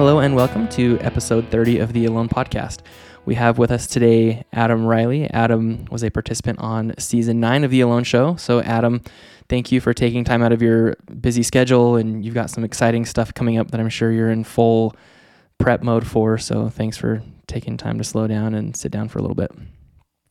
[0.00, 2.78] Hello and welcome to episode 30 of the Alone podcast.
[3.26, 5.28] We have with us today Adam Riley.
[5.28, 8.36] Adam was a participant on season nine of the Alone Show.
[8.36, 9.02] So, Adam,
[9.50, 13.04] thank you for taking time out of your busy schedule, and you've got some exciting
[13.04, 14.96] stuff coming up that I'm sure you're in full
[15.58, 16.38] prep mode for.
[16.38, 19.52] So, thanks for taking time to slow down and sit down for a little bit.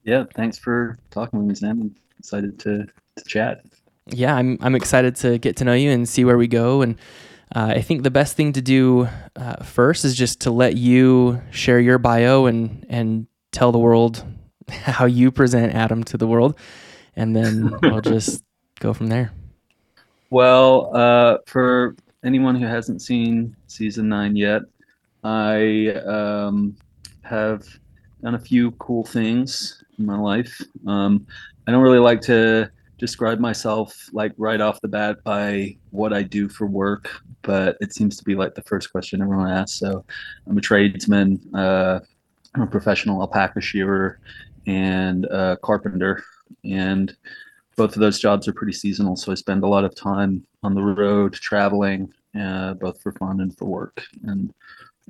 [0.03, 1.79] Yeah, thanks for talking with me, Sam.
[1.79, 3.63] I'm excited to, to chat.
[4.07, 6.97] Yeah, I'm I'm excited to get to know you and see where we go and
[7.55, 11.41] uh, I think the best thing to do uh, first is just to let you
[11.51, 14.23] share your bio and and tell the world
[14.69, 16.57] how you present Adam to the world,
[17.15, 18.43] and then we'll just
[18.79, 19.31] go from there.
[20.29, 24.61] Well, uh, for anyone who hasn't seen season nine yet,
[25.23, 26.77] I um,
[27.23, 27.65] have
[28.21, 30.61] done a few cool things in my life.
[30.85, 31.25] Um,
[31.67, 36.21] I don't really like to describe myself like right off the bat by what I
[36.21, 37.09] do for work,
[37.41, 39.79] but it seems to be like the first question everyone asks.
[39.79, 40.05] So
[40.47, 42.01] I'm a tradesman, uh,
[42.53, 44.19] I'm a professional alpaca shearer
[44.67, 46.23] and a carpenter.
[46.65, 47.15] And
[47.77, 49.15] both of those jobs are pretty seasonal.
[49.15, 53.39] So I spend a lot of time on the road traveling, uh, both for fun
[53.39, 54.03] and for work.
[54.27, 54.53] And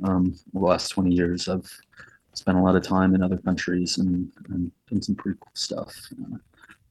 [0.03, 1.69] um, the last 20 years, I've
[2.33, 5.95] spent a lot of time in other countries and, and done some pretty cool stuff.
[6.21, 6.37] Uh,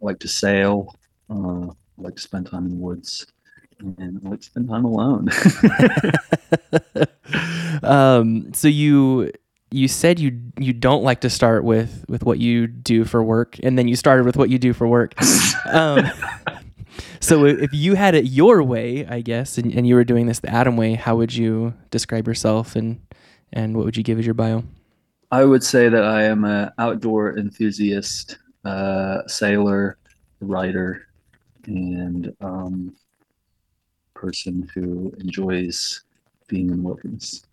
[0.00, 0.94] I like to sail.
[1.30, 3.26] Uh, I like to spend time in the woods,
[3.80, 5.28] and I like to spend time alone.
[7.82, 9.30] um, so you
[9.70, 13.58] you said you you don't like to start with with what you do for work,
[13.62, 15.14] and then you started with what you do for work.
[15.66, 16.06] um,
[17.20, 20.40] so if you had it your way, I guess, and, and you were doing this
[20.40, 23.00] the Adam way, how would you describe yourself, and
[23.52, 24.64] and what would you give as your bio?
[25.30, 29.98] I would say that I am an outdoor enthusiast uh, sailor,
[30.40, 31.06] writer,
[31.66, 32.94] and um,
[34.14, 36.02] person who enjoys
[36.48, 37.44] being in wilderness.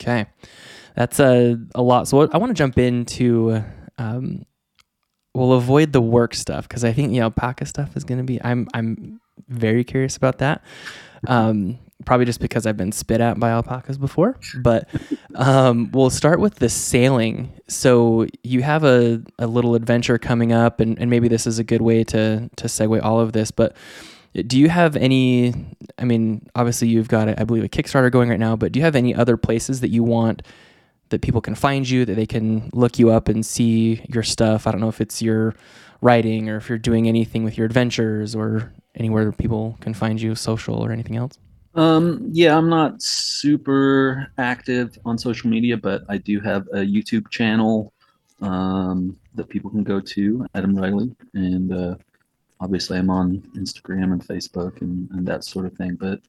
[0.00, 0.26] Okay,
[0.94, 2.08] that's a a lot.
[2.08, 3.62] So I want to jump into.
[3.98, 4.44] Um,
[5.34, 8.24] we'll avoid the work stuff because I think you know alpaca stuff is going to
[8.24, 8.42] be.
[8.42, 10.62] I'm I'm very curious about that.
[11.26, 14.38] Um, probably just because I've been spit at by alpacas before.
[14.58, 14.88] But
[15.34, 17.52] um, we'll start with the sailing.
[17.68, 21.64] So you have a, a little adventure coming up, and, and maybe this is a
[21.64, 23.50] good way to to segue all of this.
[23.50, 23.76] But
[24.46, 25.54] do you have any?
[25.98, 28.56] I mean, obviously you've got, I believe, a Kickstarter going right now.
[28.56, 30.42] But do you have any other places that you want?
[31.10, 34.66] That people can find you, that they can look you up and see your stuff.
[34.66, 35.54] I don't know if it's your
[36.00, 40.34] writing or if you're doing anything with your adventures or anywhere people can find you,
[40.34, 41.38] social or anything else.
[41.76, 47.28] Um, yeah, I'm not super active on social media, but I do have a YouTube
[47.30, 47.92] channel
[48.40, 51.96] um, that people can go to, Adam Riley, and uh,
[52.60, 55.96] obviously I'm on Instagram and Facebook and, and that sort of thing.
[55.96, 56.20] But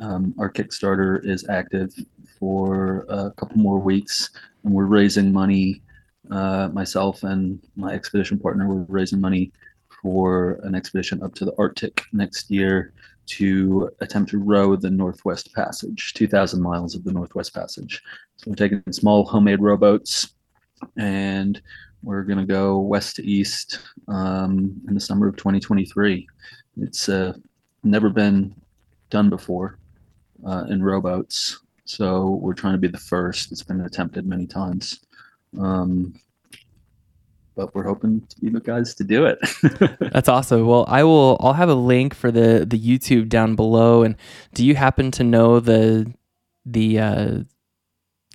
[0.00, 1.94] um, our Kickstarter is active
[2.38, 4.30] for a couple more weeks,
[4.64, 5.82] and we're raising money.
[6.30, 9.52] Uh, myself and my expedition partner, we're raising money
[10.00, 12.94] for an expedition up to the Arctic next year
[13.26, 18.02] to attempt to row the Northwest Passage, 2,000 miles of the Northwest Passage.
[18.36, 20.34] So we're taking small homemade rowboats
[20.96, 21.60] and
[22.02, 26.26] we're going to go west to east um, in the summer of 2023.
[26.78, 27.32] It's uh,
[27.82, 28.54] never been
[29.10, 29.78] done before
[30.46, 31.60] uh, in rowboats.
[31.86, 33.52] So we're trying to be the first.
[33.52, 35.00] It's been attempted many times.
[35.58, 36.14] Um,
[37.54, 39.38] but we're hoping to be the guys to do it.
[40.12, 40.66] That's awesome.
[40.66, 41.36] Well, I will.
[41.40, 44.02] I'll have a link for the the YouTube down below.
[44.02, 44.16] And
[44.54, 46.12] do you happen to know the
[46.66, 47.38] the uh,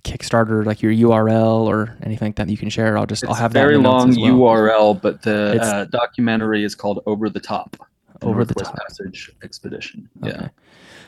[0.04, 2.96] Kickstarter, like your URL or anything like that you can share?
[2.96, 3.60] I'll just it's I'll have that.
[3.60, 4.32] very that long well.
[4.32, 7.76] URL, but the uh, documentary is called Over the Top.
[8.22, 10.08] Over the Top Passage Expedition.
[10.22, 10.36] Okay.
[10.36, 10.48] Yeah.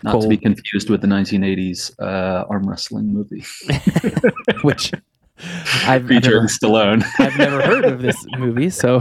[0.02, 0.22] Not cool.
[0.22, 3.44] to be confused with the 1980s uh, arm wrestling movie,
[4.62, 4.92] which
[5.86, 7.04] I've featured never, Stallone.
[7.18, 9.00] I've never heard of this movie, so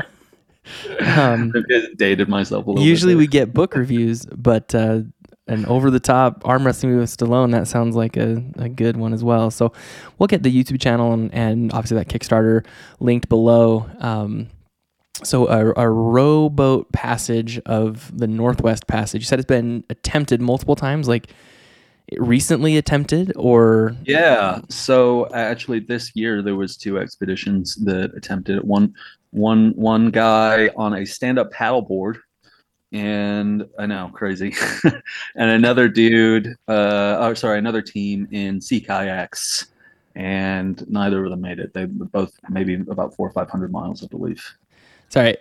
[1.00, 1.54] um,
[1.98, 2.84] dated myself a little.
[2.84, 2.90] Bit.
[2.90, 5.02] Usually, we get book reviews, but uh,
[5.48, 9.24] an over-the-top arm wrestling movie with Stallone that sounds like a, a good one as
[9.24, 9.52] well.
[9.52, 9.74] So
[10.18, 12.66] we'll get the YouTube channel and, and obviously that Kickstarter
[13.00, 13.90] linked below.
[14.00, 14.48] Um,
[15.24, 19.22] so a, a rowboat passage of the Northwest Passage.
[19.22, 21.34] You said it's been attempted multiple times, like
[22.18, 23.96] recently attempted or?
[24.06, 28.66] Yeah so actually this year there was two expeditions that attempted it.
[28.66, 28.94] One
[29.32, 32.18] one one guy on a stand-up paddleboard
[32.92, 34.54] and i know crazy.
[35.36, 39.68] And another dude uh oh sorry another team in sea kayaks
[40.16, 41.74] and neither of them made it.
[41.74, 44.44] They both maybe about four or five hundred miles i believe
[45.12, 45.36] Sorry,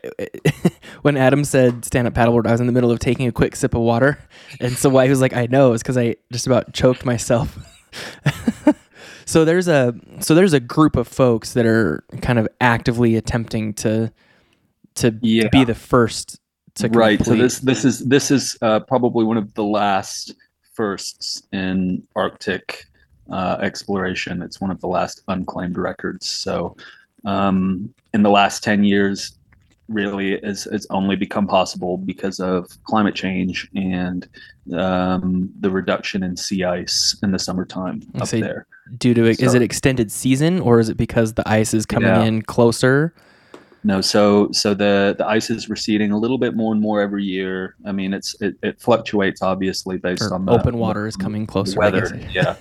[1.02, 3.56] when Adam said stand up paddleboard, I was in the middle of taking a quick
[3.56, 4.18] sip of water,
[4.60, 7.56] and so why he was like, "I know," is because I just about choked myself.
[9.30, 13.74] So there's a so there's a group of folks that are kind of actively attempting
[13.74, 14.10] to
[14.96, 15.46] to Yeah.
[15.52, 16.40] be the first
[16.74, 17.24] to right.
[17.24, 20.34] So this this is this is uh, probably one of the last
[20.74, 22.86] firsts in Arctic
[23.30, 24.42] uh, exploration.
[24.42, 26.26] It's one of the last unclaimed records.
[26.28, 26.76] So
[27.24, 29.38] um, in the last ten years,
[29.90, 34.28] really, it's, it's only become possible because of climate change and
[34.74, 38.40] um, the reduction in sea ice in the summertime I up see.
[38.40, 38.66] there.
[38.98, 42.22] due to is it extended season or is it because the ice is coming Yeah.
[42.22, 43.12] in closer?
[43.82, 47.24] No, so so the the ice is receding a little bit more and more every
[47.24, 47.76] year.
[47.86, 51.46] I mean, it's it, it fluctuates obviously based Or on the open water is coming
[51.46, 51.82] closer.
[51.82, 52.10] I weather.
[52.10, 52.34] guess.
[52.34, 52.56] Yeah,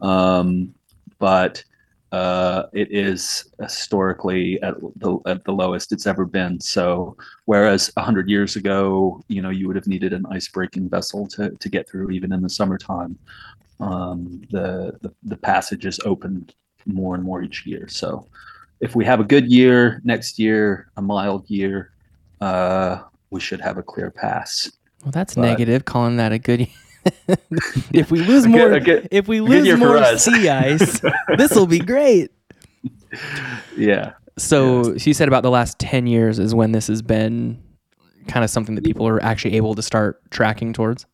[0.00, 0.74] um,
[1.18, 1.62] but
[2.12, 6.60] uh, it is historically at the at the lowest it's ever been.
[6.60, 7.16] So
[7.46, 11.50] whereas hundred years ago, you know, you would have needed an ice breaking vessel to
[11.50, 13.18] to get through even in the summertime.
[13.80, 16.54] Um, the, the the passage is opened
[16.86, 17.88] more and more each year.
[17.88, 18.26] So
[18.80, 21.92] if we have a good year next year, a mild year,
[22.42, 22.98] uh,
[23.30, 24.70] we should have a clear pass.
[25.02, 25.86] Well, that's But- negative.
[25.86, 26.68] Calling that a good.
[27.92, 31.00] If we lose good- more, a good- if we lose more sea ice,
[31.36, 32.30] this will be great.
[33.76, 34.12] Yeah.
[34.38, 37.62] So she said about the last ten years is when this has been
[38.28, 41.06] kind of something that people are actually able to start tracking towards.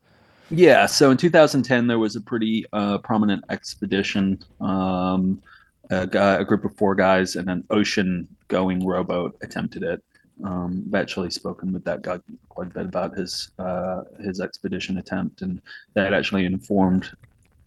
[0.50, 4.42] Yeah, so in 2010 there was a pretty uh, prominent expedition.
[4.60, 5.42] Um,
[5.90, 10.02] a, guy, a group of four guys and an ocean-going rowboat attempted it.
[10.44, 12.18] Um, I've actually spoken with that guy
[12.48, 15.60] quite a bit about his uh, his expedition attempt, and
[15.94, 17.10] that actually informed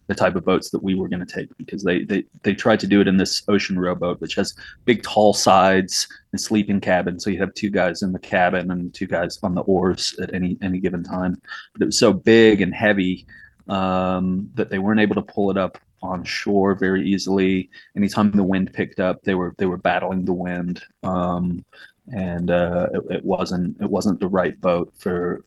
[0.08, 2.80] the type of boats that we were going to take because they, they they tried
[2.80, 4.54] to do it in this ocean rowboat, which has
[4.84, 7.20] big tall sides and sleeping cabin.
[7.20, 10.34] So you have two guys in the cabin and two guys on the oars at
[10.34, 11.40] any any given time
[11.72, 13.26] but it was so big and heavy
[13.68, 17.70] um, that they weren't able to pull it up on shore very easily.
[17.96, 21.64] Anytime the wind picked up, they were they were battling the wind, um,
[22.12, 25.44] and uh, it, it wasn't it wasn't the right boat for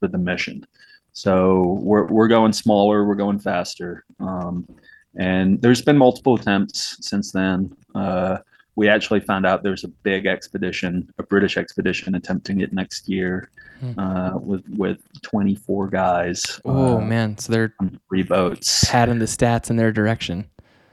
[0.00, 0.66] for the mission.
[1.12, 4.68] So we're we're going smaller, we're going faster, um,
[5.16, 7.74] and there's been multiple attempts since then.
[7.94, 8.38] Uh,
[8.76, 13.50] we actually found out there's a big expedition, a British expedition, attempting it next year
[13.80, 13.98] Hmm.
[13.98, 16.60] uh, with with 24 guys.
[16.64, 17.74] Oh man, so they're
[18.08, 18.84] three boats.
[18.88, 20.46] patting the stats in their direction.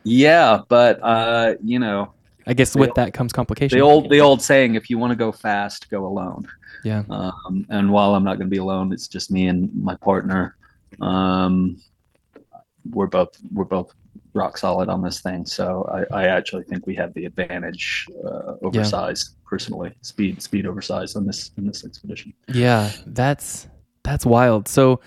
[0.04, 2.12] Yeah, but uh, you know
[2.48, 3.78] I guess with that comes complication.
[3.78, 6.48] the old the old saying: if you want to go fast, go alone.
[6.84, 7.04] Yeah.
[7.10, 10.56] Um, and while I'm not going to be alone, it's just me and my partner.
[11.00, 11.78] Um,
[12.92, 13.94] we're both we're both
[14.34, 15.46] rock solid on this thing.
[15.46, 18.84] So I, I actually think we have the advantage uh, over Yeah.
[18.84, 22.34] size personally, speed speed over size on this in this expedition.
[22.48, 23.68] Yeah, that's
[24.04, 24.68] that's wild.
[24.68, 25.00] So,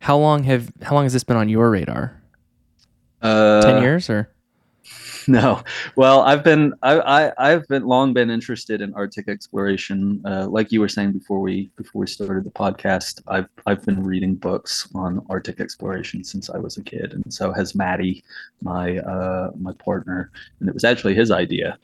[0.00, 2.20] how long have how long has this been on your radar?
[3.22, 4.30] Uh, Ten years or?
[5.28, 5.62] No,
[5.96, 10.20] well, I've been I, I I've been long been interested in Arctic exploration.
[10.24, 14.02] Uh, like you were saying before we before we started the podcast, I've I've been
[14.02, 18.24] reading books on Arctic exploration since I was a kid, and so has Maddie,
[18.62, 21.78] my uh, my partner, and it was actually his idea.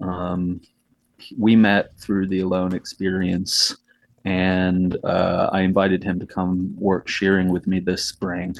[0.00, 0.60] Um,
[1.36, 3.76] we met through the Alone experience,
[4.28, 8.54] and uh, I invited him to come work shearing with me this spring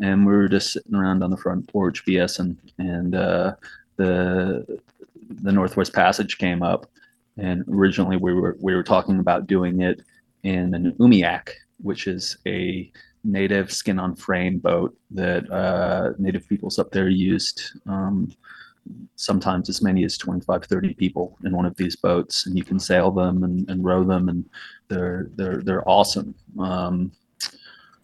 [0.00, 3.54] and we were just sitting around on the front porch BSing, and uh,
[3.96, 4.80] the
[5.28, 6.86] the Northwest Passage came up,
[7.36, 10.02] and originally we were we were talking about doing it
[10.42, 12.90] in an umiak, which is a
[13.24, 17.62] native skin on frame boat that uh, native peoples up there used.
[17.86, 18.30] Um,
[19.16, 22.78] sometimes as many as 25 30 people in one of these boats and you can
[22.78, 24.44] sail them and, and row them and
[24.88, 26.34] they're they're they're awesome.
[26.58, 27.12] Um,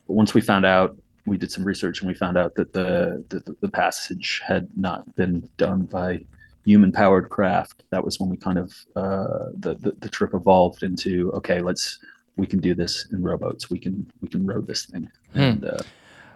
[0.07, 3.25] but once we found out we did some research and we found out that the
[3.29, 6.25] the, the passage had not been done by
[6.65, 7.85] human powered craft.
[7.91, 11.99] That was when we kind of uh, the, the the trip evolved into okay let's
[12.37, 13.71] we can do this in rowboats.
[13.71, 15.11] We can we can row this thing.
[15.33, 15.41] Hmm.
[15.41, 15.79] and uh,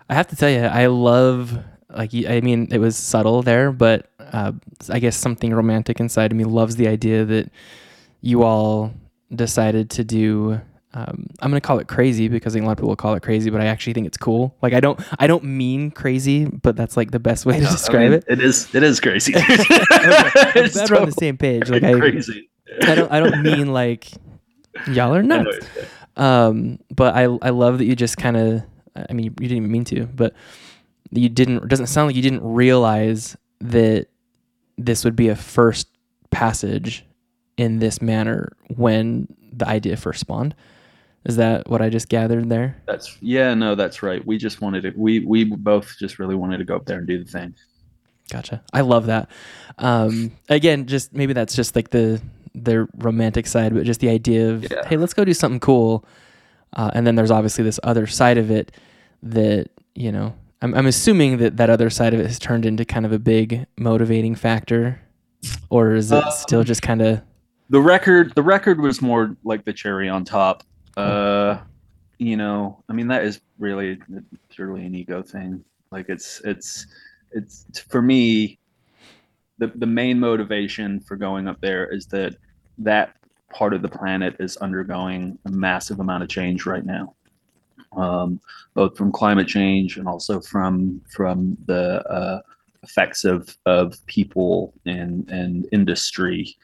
[0.08, 1.58] I have to tell you, I love
[1.94, 4.52] like I mean, it was subtle there, but uh,
[4.90, 7.50] I guess something romantic inside of me loves the idea that
[8.20, 8.92] you all
[9.34, 10.60] decided to do.
[10.94, 13.50] Um, I'm gonna call it crazy because I a lot of people call it crazy,
[13.50, 14.54] but I actually think it's cool.
[14.62, 17.70] Like I don't, I don't mean crazy, but that's like the best way to I
[17.70, 18.24] describe mean, it.
[18.28, 21.70] it is it is crazy Okay, It's I'm glad we're on the same page.
[21.70, 22.48] Like I, crazy
[22.82, 24.08] I don't, I don't mean like
[24.88, 25.66] y'all are nuts.
[26.16, 28.62] Um, but I I love that you just kind of
[29.08, 30.34] I mean you didn't even mean to, but
[31.10, 34.06] you didn't it doesn't sound like you didn't realize that
[34.76, 35.88] this would be a first
[36.30, 37.04] passage
[37.56, 40.54] in this manner when the idea first spawned.
[41.24, 42.76] Is that what I just gathered there?
[42.86, 46.58] that's yeah no that's right we just wanted to we we both just really wanted
[46.58, 47.54] to go up there and do the thing
[48.30, 48.62] Gotcha.
[48.74, 49.30] I love that.
[49.78, 52.20] Um, again, just maybe that's just like the
[52.54, 54.86] the romantic side, but just the idea of Yeah.
[54.86, 56.04] hey, let's go do something cool.
[56.74, 58.70] Uh, and then there's obviously this other side of it
[59.22, 60.34] that you know.
[60.62, 63.18] I'm I'm assuming that that other side of it has turned into kind of a
[63.18, 65.00] big motivating factor,
[65.70, 67.22] or is it Um, still just kind of
[67.70, 70.64] the record the record was more like the cherry on top.
[70.96, 71.58] Uh
[72.20, 73.96] you know i mean that is really
[74.48, 75.62] purely an ego thing.
[75.92, 76.86] Like it's it's
[77.30, 78.58] it's for me
[79.58, 82.34] the the main motivation for going up there is that
[82.78, 83.14] that
[83.52, 87.14] part of the planet is undergoing a massive amount of change right now
[87.92, 88.40] um,
[88.74, 92.40] both from climate change and also from from the uh,
[92.82, 96.56] effects of of people and and industry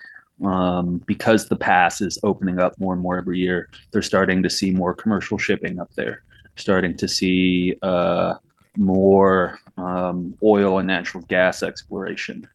[0.43, 4.51] um, because the pass is opening up more and more every year, they're starting to
[4.51, 6.23] see more commercial shipping up there,
[6.57, 8.35] starting to see uh,
[8.77, 12.47] more um, oil and natural gas exploration.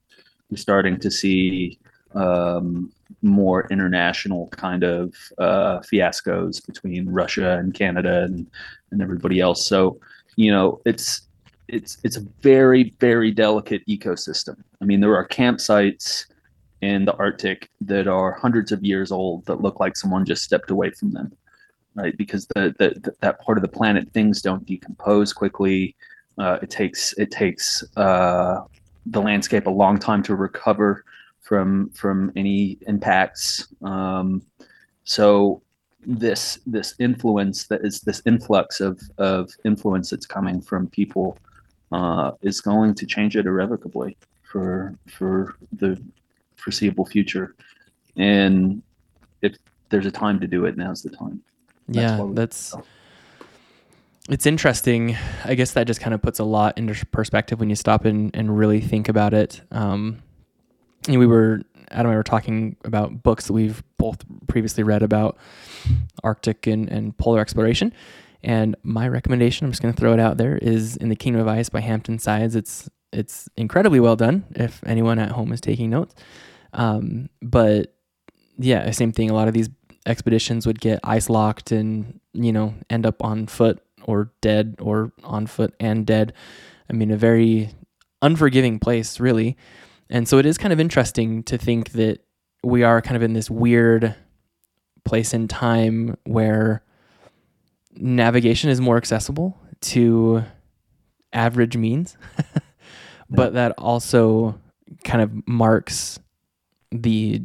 [0.49, 1.79] We're starting to see
[2.15, 8.47] um, more international kind of uh, fiascos between Russia and Canada and,
[8.91, 9.65] and everybody else.
[9.65, 9.99] So,
[10.35, 11.21] you know, it's
[11.67, 14.57] it's it's a very very delicate ecosystem.
[14.81, 16.25] I mean, there are campsites
[16.81, 20.71] in the Arctic that are hundreds of years old that look like someone just stepped
[20.71, 21.31] away from them,
[21.93, 22.15] right?
[22.17, 25.95] Because the, the, that part of the planet things don't decompose quickly.
[26.37, 28.61] Uh, it takes it takes uh,
[29.07, 31.03] the landscape a long time to recover
[31.49, 33.73] from from any impacts.
[33.81, 34.43] Um,
[35.03, 35.63] so
[36.05, 41.39] this this influence that is this influx of of influence that's coming from people
[41.91, 45.99] uh, is going to change it irrevocably for for the
[46.55, 47.55] foreseeable future.
[48.15, 48.83] And
[49.41, 49.55] if
[49.89, 51.41] there's a time to do it, now's the time.
[51.87, 52.75] That's yeah, that's
[54.29, 55.17] it's interesting.
[55.45, 58.29] I guess that just kind of puts a lot into perspective when you stop and,
[58.35, 59.61] and really think about it.
[59.71, 60.21] Um,
[61.07, 65.03] and we were Adam and I were talking about books that we've both previously read
[65.03, 65.37] about
[66.23, 67.93] Arctic and, and polar exploration.
[68.43, 71.41] And my recommendation, I'm just going to throw it out there, is In the Kingdom
[71.41, 72.55] of Ice by Hampton Sides.
[72.55, 74.45] It's it's incredibly well done.
[74.51, 76.13] If anyone at home is taking notes,
[76.73, 77.95] um, but
[78.57, 79.29] yeah, same thing.
[79.29, 79.69] A lot of these
[80.05, 85.11] expeditions would get ice locked and you know end up on foot or dead or
[85.23, 86.33] on foot and dead.
[86.89, 87.71] I mean, a very
[88.21, 89.57] unforgiving place, really.
[90.09, 92.19] And so it is kind of interesting to think that
[92.63, 94.15] we are kind of in this weird
[95.05, 96.83] place in time where
[97.95, 100.43] navigation is more accessible to
[101.31, 102.17] average means,
[103.29, 104.59] but that also
[105.03, 106.19] kind of marks
[106.91, 107.41] the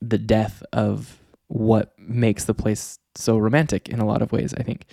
[0.00, 4.64] the death of what makes the place so romantic in a lot of ways, I
[4.64, 4.86] think.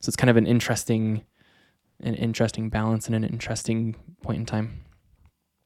[0.00, 1.24] So it's kind of an interesting
[2.02, 4.84] an interesting balance and an interesting point in time.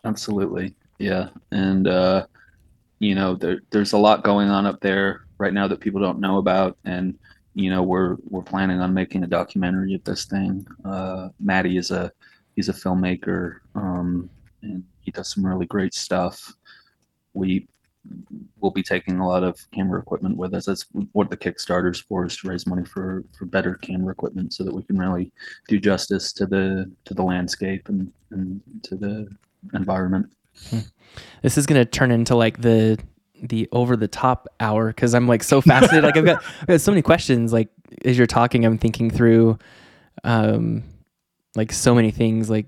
[0.04, 0.74] Absolutely.
[0.98, 1.30] Yeah.
[1.50, 2.26] And, uh,
[2.98, 6.20] you know, there, there's a lot going on up there right now that people don't
[6.20, 6.76] know about.
[6.84, 7.18] And,
[7.54, 10.66] you know, we're, we're planning on making a documentary of this thing.
[10.84, 12.12] Uh, Maddie is a,
[12.56, 14.30] he's a filmmaker, um,
[14.62, 16.54] and he does some really great stuff.
[17.32, 17.66] We
[18.60, 20.66] will be taking a lot of camera equipment with us.
[20.66, 24.62] That's what the Kickstarter's for is to raise money for, for better camera equipment so
[24.62, 25.32] that we can really
[25.68, 29.28] do justice to the, to the landscape and, and to the
[29.72, 30.30] environment.
[31.42, 32.98] This is gonna turn into like the
[33.42, 36.04] the over the top hour because I'm like so fascinated.
[36.04, 37.52] like I've got I've got so many questions.
[37.52, 37.68] Like
[38.04, 39.58] as you're talking, I'm thinking through
[40.22, 40.82] um
[41.56, 42.66] like so many things like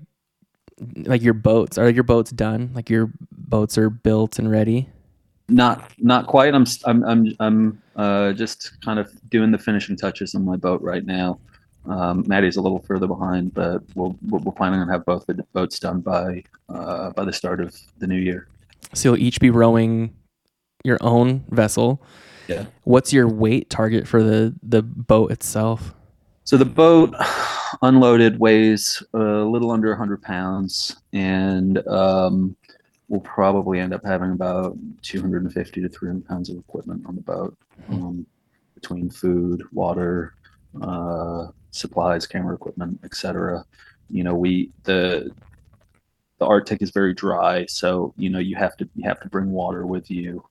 [0.97, 4.87] like your boats are your boats done like your boats are built and ready
[5.49, 6.53] Not not quite.
[6.53, 10.81] I'm I'm I'm I'm uh, just kind of doing the finishing touches on my boat
[10.81, 11.39] right now.
[11.87, 15.35] Um, Maddie's a little further behind, but we'll, we're we're planning on have both the
[15.53, 18.47] boats done by uh, by the start of the new year.
[18.93, 20.13] so you'll each be rowing
[20.83, 22.01] your own vessel
[22.47, 22.65] Yeah.
[22.83, 25.93] what's your weight target for the the boat itself
[26.43, 27.13] So the boat
[27.81, 29.17] unloaded weighs a
[29.53, 32.55] little under 100 pounds, and um,
[33.09, 37.57] we'll probably end up having about 250 to 300 pounds of equipment on the boat,
[37.89, 38.25] um,
[38.75, 40.33] between food, water,
[40.81, 43.65] uh, supplies, camera equipment, etc.
[44.09, 45.31] You know, we the
[46.39, 49.51] the Arctic is very dry, so you know you have to you have to bring
[49.51, 50.43] water with you,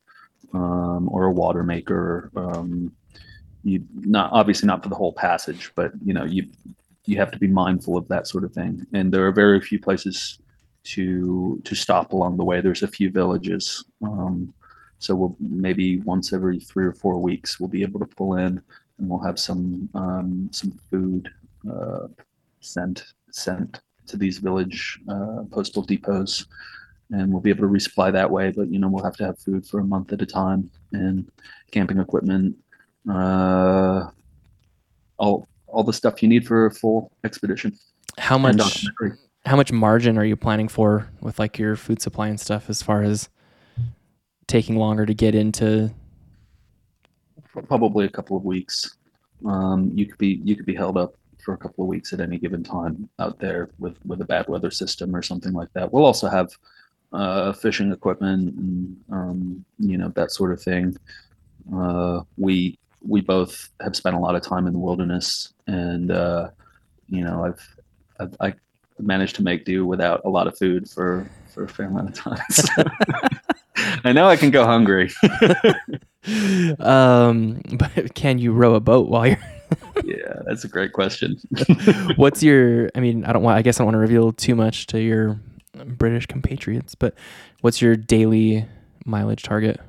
[0.52, 2.30] um, or a water maker.
[2.36, 2.92] Um,
[3.62, 6.46] you not obviously not for the whole passage, but you know you
[7.06, 8.84] you have to be mindful of that sort of thing.
[8.92, 10.40] And there are very few places
[10.84, 12.60] to to stop along the way.
[12.60, 14.52] There's a few villages, um,
[14.98, 18.60] so we'll maybe once every three or four weeks we'll be able to pull in
[18.98, 21.30] and we'll have some um, some food
[21.70, 22.08] uh,
[22.60, 26.46] sent sent to these village uh, postal depots,
[27.10, 28.50] and we'll be able to resupply that way.
[28.50, 31.30] But you know, we'll have to have food for a month at a time and
[31.70, 32.56] camping equipment,
[33.10, 34.08] uh,
[35.18, 37.76] all all the stuff you need for a full expedition.
[38.18, 38.84] How much
[39.44, 42.82] how much margin are you planning for with like your food supply and stuff as
[42.82, 43.28] far as
[44.46, 45.92] taking longer to get into
[47.68, 48.96] Probably a couple of weeks.
[49.44, 52.20] Um, you could be you could be held up for a couple of weeks at
[52.20, 55.92] any given time out there with with a bad weather system or something like that.
[55.92, 56.50] We'll also have
[57.12, 60.96] uh, fishing equipment and um, you know that sort of thing.
[61.74, 66.50] Uh, we we both have spent a lot of time in the wilderness, and uh,
[67.08, 67.76] you know I've,
[68.18, 68.54] I've I
[68.98, 72.14] managed to make do without a lot of food for for a fair amount of
[72.14, 72.40] time.
[72.50, 72.84] So
[74.04, 75.10] I know I can go hungry.
[76.80, 79.38] um but can you row a boat while you're
[80.04, 81.36] yeah, that's a great question.
[82.16, 84.54] what's your i mean i don't want i guess i don't want to reveal too
[84.54, 85.40] much to your
[85.86, 87.14] british compatriots but
[87.62, 88.64] what's your daily
[89.04, 89.80] mileage target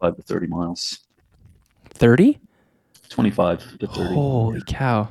[0.00, 1.00] Five to thirty miles,
[1.90, 2.38] 30
[3.08, 4.14] twenty-five to thirty.
[4.14, 5.08] holy cow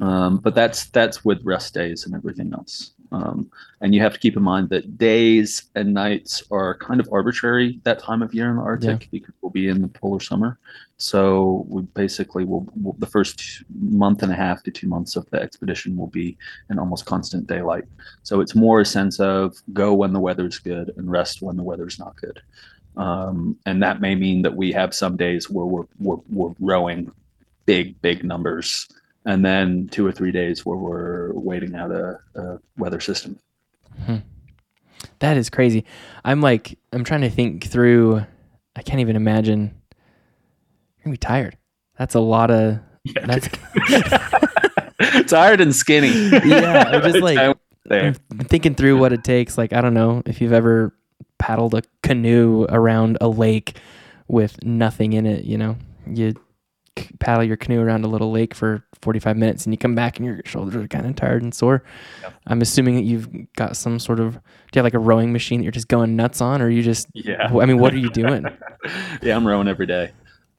[0.00, 2.92] Um, but that's that's with rest days and everything else.
[3.14, 7.08] Um, and you have to keep in mind that days and nights are kind of
[7.12, 10.58] arbitrary that time of year in the Arctic because we'll be in the polar summer.
[10.96, 15.28] So we basically will will the first month and a half to two months of
[15.30, 16.36] the expedition will be
[16.70, 17.84] in almost constant daylight.
[18.24, 21.62] So it's more a sense of go when the weather's good and rest when the
[21.62, 22.40] weather's not good.
[22.96, 27.12] Um, and that may mean that we have some days where we're we're, we're rowing
[27.66, 28.88] big big numbers
[29.24, 33.38] and then two or three days where we're waiting out a, a weather system.
[34.04, 34.16] Hmm.
[35.20, 35.84] that is crazy.
[36.24, 38.24] I'm like i'm trying to think through
[38.76, 39.74] i can't even imagine.
[40.98, 41.56] You're gonna be tired.
[41.98, 42.80] That's a lot of
[43.26, 43.48] that's
[45.26, 46.08] Tired and skinny.
[46.44, 47.56] Yeah, I'm just like-
[47.90, 49.58] I'm thinking through what it takes.
[49.58, 50.96] Like, I don't know if you've ever
[51.38, 53.76] paddled a canoe around a lake
[54.26, 56.34] with nothing in it, you know, you
[57.18, 60.26] paddle your canoe around a little lake for 45 minutes and you come back and
[60.26, 61.82] your shoulders are kind of tired and sore.
[62.22, 62.34] Yep.
[62.46, 65.60] I'm assuming that you've got some sort of, do you have like a rowing machine
[65.60, 67.48] that you're just going nuts on or you just, Yeah.
[67.52, 68.44] I mean, what are you doing?
[69.22, 70.12] yeah, I'm rowing every day.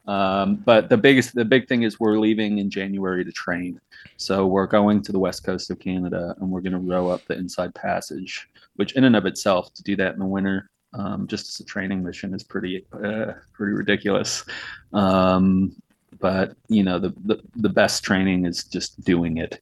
[0.08, 3.80] Um, but the biggest, the big thing is we're leaving in January to train.
[4.17, 7.26] So we're going to the west coast of Canada and we're going to row up
[7.26, 11.28] the Inside Passage, which in and of itself, to do that in the winter, um,
[11.28, 14.45] just as a training mission, is pretty, uh, pretty ridiculous.
[14.93, 15.76] Um,
[16.19, 19.62] but you know, the, the the best training is just doing it,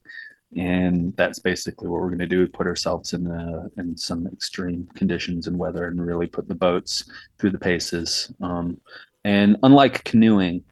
[0.56, 4.88] and that's basically what we're going to do: put ourselves in uh, in some extreme
[4.94, 7.04] conditions and weather, and really put the boats
[7.38, 8.32] through the paces.
[8.40, 8.80] Um,
[9.24, 10.62] and unlike canoeing,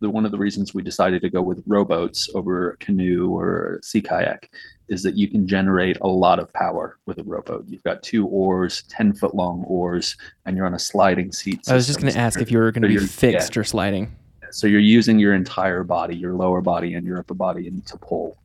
[0.00, 3.80] the one of the reasons we decided to go with rowboats over a canoe or
[3.82, 4.50] sea kayak
[4.88, 7.64] is that you can generate a lot of power with a rowboat.
[7.68, 11.60] You've got two oars, ten foot long oars, and you're on a sliding seat.
[11.68, 13.64] I was just going to ask if you were going to So be fixed or
[13.64, 14.14] sliding.
[14.52, 17.96] So you're using your entire body your lower body and your upper body and to
[17.98, 18.36] pull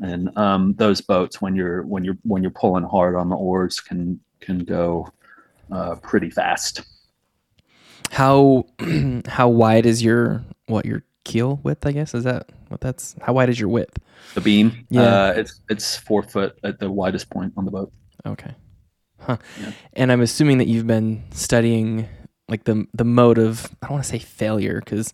[0.00, 3.80] and um, those boats when you're when you're when you're pulling hard on the oars
[3.80, 5.08] can can go
[5.72, 6.82] uh, pretty fast
[8.10, 8.64] How,
[9.26, 12.14] how wide is your, what, your keel width, I guess?
[12.14, 13.98] Is that what that's, how wide is your width?
[14.34, 15.02] the beam Yeah.
[15.02, 17.92] uh, it's it's four foot at the widest point on the boat
[18.26, 18.54] Okay.
[19.20, 19.36] Huh.
[19.60, 19.72] Yeah.
[19.94, 22.08] And I'm assuming that you've been studying
[22.48, 25.12] like the the mode of I don't want to say failure because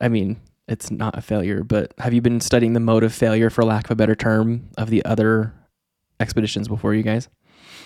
[0.00, 3.50] I mean it's not a failure, but have you been studying the mode of failure
[3.50, 5.52] for lack of a better term of the other
[6.20, 7.28] expeditions before you guys?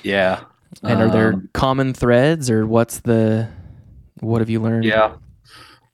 [0.03, 0.45] yeah
[0.87, 3.49] And are there Um, common threads or what's the
[4.21, 4.85] what have you learned?
[4.85, 5.17] Yeah.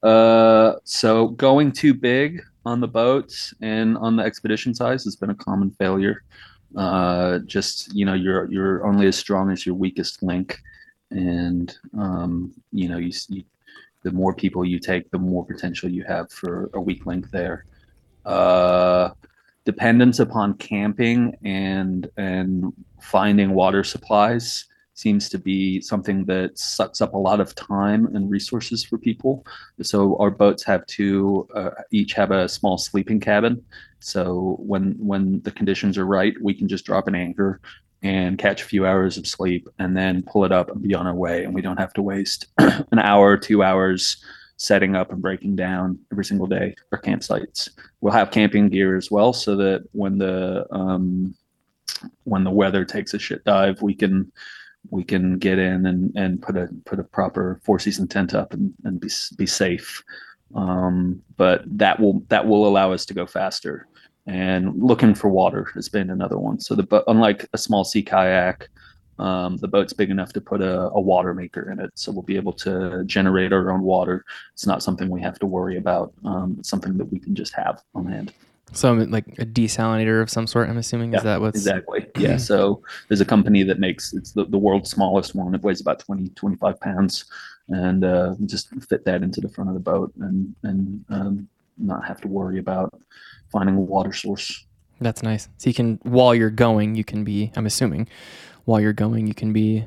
[0.02, 5.30] Uh, so going too big on the boats and on the expedition size has been
[5.30, 6.22] a common failure.
[6.76, 10.58] Uh, just you know, you're you're only as strong as your weakest link,
[11.10, 13.44] and um, you know, you, you
[14.04, 17.64] the more people you take, the more potential you have for a weak link there.
[18.24, 19.10] Uh,
[19.64, 27.14] dependence upon camping and and finding water supplies seems to be something that sucks up
[27.14, 29.44] a lot of time and resources for people.
[29.82, 33.64] So our boats have two, uh, each have a small sleeping cabin.
[33.98, 37.60] So when when the conditions are right, we can just drop an anchor
[38.04, 41.06] and catch a few hours of sleep and then pull it up and be on
[41.06, 41.42] our way.
[41.42, 44.22] And we don't have to waste an hour, two hours
[44.56, 47.70] setting up and breaking down every single day our campsites.
[48.02, 51.34] We'll have camping gear as well, so that when the um,
[52.24, 54.30] when the weather takes a shit dive, we can
[54.90, 58.52] we can get in and, and put a put a proper four season tent up
[58.52, 60.04] and, and be be safe.
[60.54, 63.88] Um, but that will that will allow us to go faster.
[64.26, 66.60] And looking for water has been another one.
[66.60, 68.68] So the but unlike a small sea kayak,
[69.18, 72.22] um, the boat's big enough to put a, a water maker in it, so we'll
[72.22, 74.24] be able to generate our own water.
[74.52, 76.12] It's not something we have to worry about.
[76.24, 78.32] Um, it's something that we can just have on hand.
[78.72, 80.68] So like a desalinator of some sort.
[80.68, 82.06] I'm assuming Yeah, is that what's Exactly.
[82.18, 82.38] Yeah.
[82.38, 85.54] So there's a company that makes it's the, the world's smallest one.
[85.54, 87.26] It weighs about 20, 25 pounds,
[87.68, 92.04] and uh, just fit that into the front of the boat and and um, not
[92.04, 92.92] have to worry about
[93.54, 94.66] finding a water source.
[95.00, 95.48] That's nice.
[95.56, 97.50] So you can while you're going, you can be.
[97.56, 98.08] I'm assuming
[98.66, 99.86] while you're going, you can be.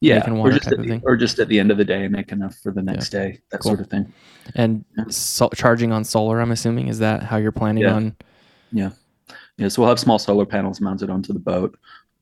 [0.00, 1.84] Yeah, Making or just type at of the, or just at the end of the
[1.84, 3.40] day, make enough for the next day.
[3.50, 3.70] That Cool.
[3.70, 4.12] sort of thing.
[4.54, 5.04] And Yeah.
[5.08, 7.94] so, charging on solar, I'm assuming, is that how you're planning Yeah.
[7.94, 8.16] on?
[8.70, 8.90] Yeah,
[9.56, 9.66] yeah.
[9.66, 11.76] so we'll have small solar panels mounted onto the boat,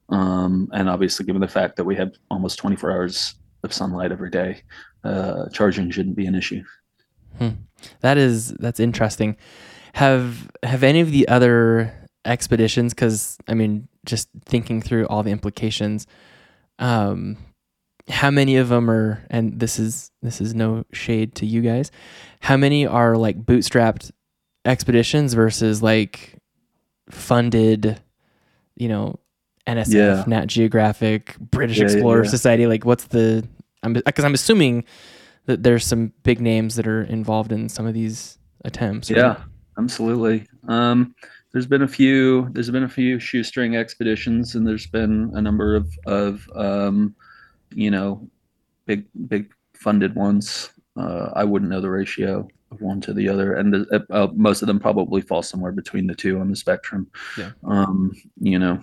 [0.08, 4.30] um, and obviously, given the fact that we have almost 24 hours of sunlight every
[4.30, 4.62] day,
[5.04, 6.62] uh, charging shouldn't be an issue.
[8.00, 9.36] That is that's interesting.
[9.96, 11.92] Have have any of the other
[12.24, 12.92] expeditions?
[12.92, 16.06] Because I mean, just thinking through all the implications,
[16.78, 17.38] um,
[18.08, 19.24] how many of them are?
[19.30, 21.90] And this is this is no shade to you guys.
[22.40, 24.10] How many are like bootstrapped
[24.66, 26.36] expeditions versus like
[27.10, 28.00] funded?
[28.76, 29.18] You know,
[29.66, 30.24] NSF, Yeah.
[30.26, 32.30] Nat Geographic, British Yeah, Explorer yeah.
[32.30, 32.66] Society.
[32.66, 33.48] Like, what's the?
[33.82, 34.84] I'm because I'm assuming
[35.46, 39.10] that there's some big names that are involved in some of these attempts.
[39.10, 39.18] right?
[39.18, 39.36] Yeah,
[39.78, 40.46] absolutely.
[40.68, 41.14] Um,
[41.52, 42.48] there's been a few.
[42.52, 47.14] There's been a few shoestring expeditions, and there's been a number of of um,
[47.74, 48.28] you know,
[48.86, 50.70] big big funded ones.
[50.96, 54.62] Uh, I wouldn't know the ratio of one to the other, and the, uh, most
[54.62, 57.10] of them probably fall somewhere between the two on the spectrum.
[57.38, 57.50] Yeah.
[57.64, 58.82] Um, you know,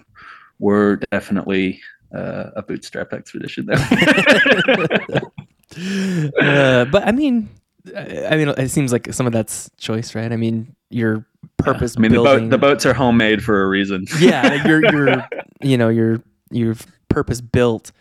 [0.60, 1.82] we're definitely
[2.13, 3.77] uh, a bootstrap expedition there.
[6.41, 7.49] uh, but I mean,
[7.95, 10.31] I mean, it seems like some of that's choice, right?
[10.31, 11.25] I mean, your
[11.57, 14.05] purpose I mean, the boat the boats are homemade for a reason.
[14.19, 15.27] yeah, like you're you're
[15.61, 16.75] you know you're you're
[17.09, 17.91] purpose built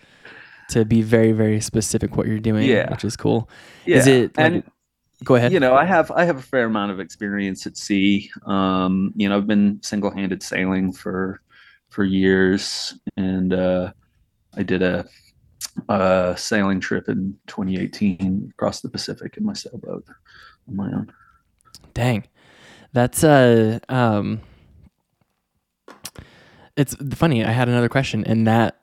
[0.71, 2.69] to be very very specific what you're doing.
[2.69, 2.91] Yeah.
[2.91, 3.51] which is cool.
[3.85, 3.97] Yeah.
[3.97, 4.37] Is it?
[4.37, 4.65] Like, and
[5.25, 5.53] go ahead.
[5.53, 9.29] you know i have i have a fair amount of experience at sea um you
[9.29, 11.41] know i've been single-handed sailing for
[11.91, 13.93] for years and uh
[14.57, 15.07] i did a
[15.89, 20.05] a sailing trip in 2018 across the pacific in my sailboat
[20.69, 21.13] on my own
[21.95, 22.25] Dang.
[22.93, 24.41] That's uh um
[26.77, 27.45] it's funny.
[27.45, 28.81] I had another question and that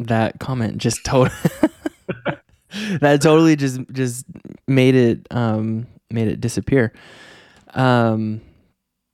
[0.00, 1.36] that comment just totally
[3.00, 4.24] that totally just just
[4.66, 6.92] made it um made it disappear.
[7.74, 8.40] Um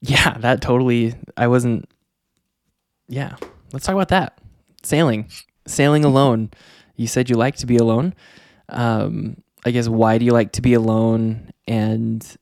[0.00, 1.88] yeah, that totally I wasn't
[3.08, 3.36] Yeah.
[3.72, 4.38] Let's talk about that.
[4.82, 5.28] Sailing.
[5.66, 6.50] Sailing alone.
[6.96, 8.14] You said you like to be alone.
[8.68, 12.36] Um I guess why do you like to be alone and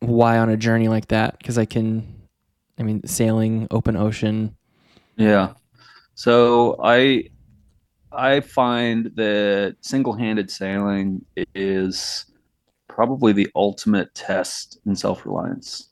[0.00, 2.22] why on a journey like that because i can
[2.78, 4.54] i mean sailing open ocean
[5.16, 5.54] Yeah.
[6.14, 7.30] So I
[8.12, 12.26] I find that single-handed sailing is
[12.88, 15.88] probably the ultimate test in self-reliance.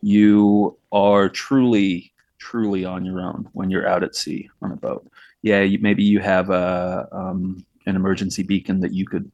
[0.00, 5.06] You are truly truly on your own when you're out at sea on a boat.
[5.42, 9.30] Yeah, you, maybe you have a um, an emergency beacon that you could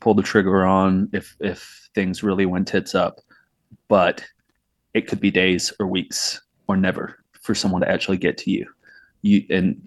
[0.00, 3.20] pull the trigger on if if things really went tits up,
[3.88, 4.24] but
[4.94, 8.66] it could be days or weeks or never for someone to actually get to you
[9.22, 9.80] you and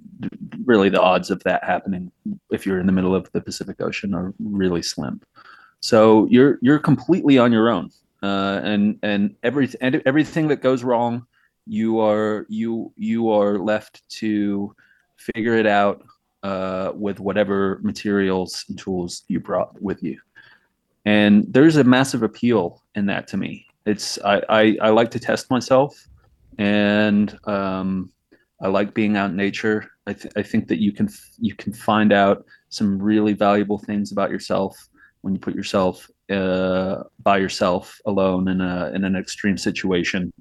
[0.65, 2.11] really the odds of that happening
[2.51, 5.21] if you're in the middle of the Pacific Ocean are really slim.
[5.79, 7.89] So you're you're completely on your own,
[8.21, 11.25] uh, and and every and everything that goes wrong,
[11.65, 14.75] you are you you are left to
[15.33, 16.03] figure it out
[16.43, 20.19] uh, with whatever materials and tools you brought with you.
[21.05, 23.65] And there's a massive appeal in that to me.
[23.85, 26.07] It's I I, I like to test myself,
[26.57, 28.11] and um,
[28.61, 29.89] I like being out in nature.
[30.07, 33.77] I, th- I think that you can f- you can find out some really valuable
[33.77, 34.77] things about yourself
[35.21, 40.31] when you put yourself uh, by yourself alone in a in an extreme situation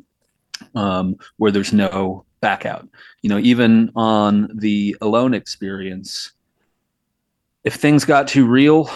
[0.75, 2.89] um, where there's no back out.
[3.23, 6.33] You know, even on the alone experience,
[7.65, 8.91] if things got too real,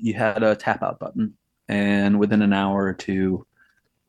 [0.00, 1.34] you had a tap out button,
[1.68, 3.46] and within an hour or two,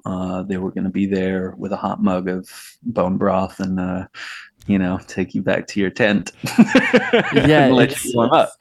[0.05, 2.49] uh, they were going to be there with a hot mug of
[2.83, 4.07] bone broth and uh,
[4.67, 6.31] you know take you back to your tent
[7.33, 8.53] Yeah, and let you warm up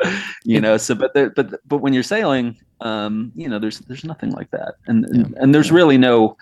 [0.45, 0.77] you know?
[0.77, 4.51] So but there, but but when you're sailing um you know there's there's nothing like
[4.51, 4.77] that.
[4.87, 6.37] And and, and there's really no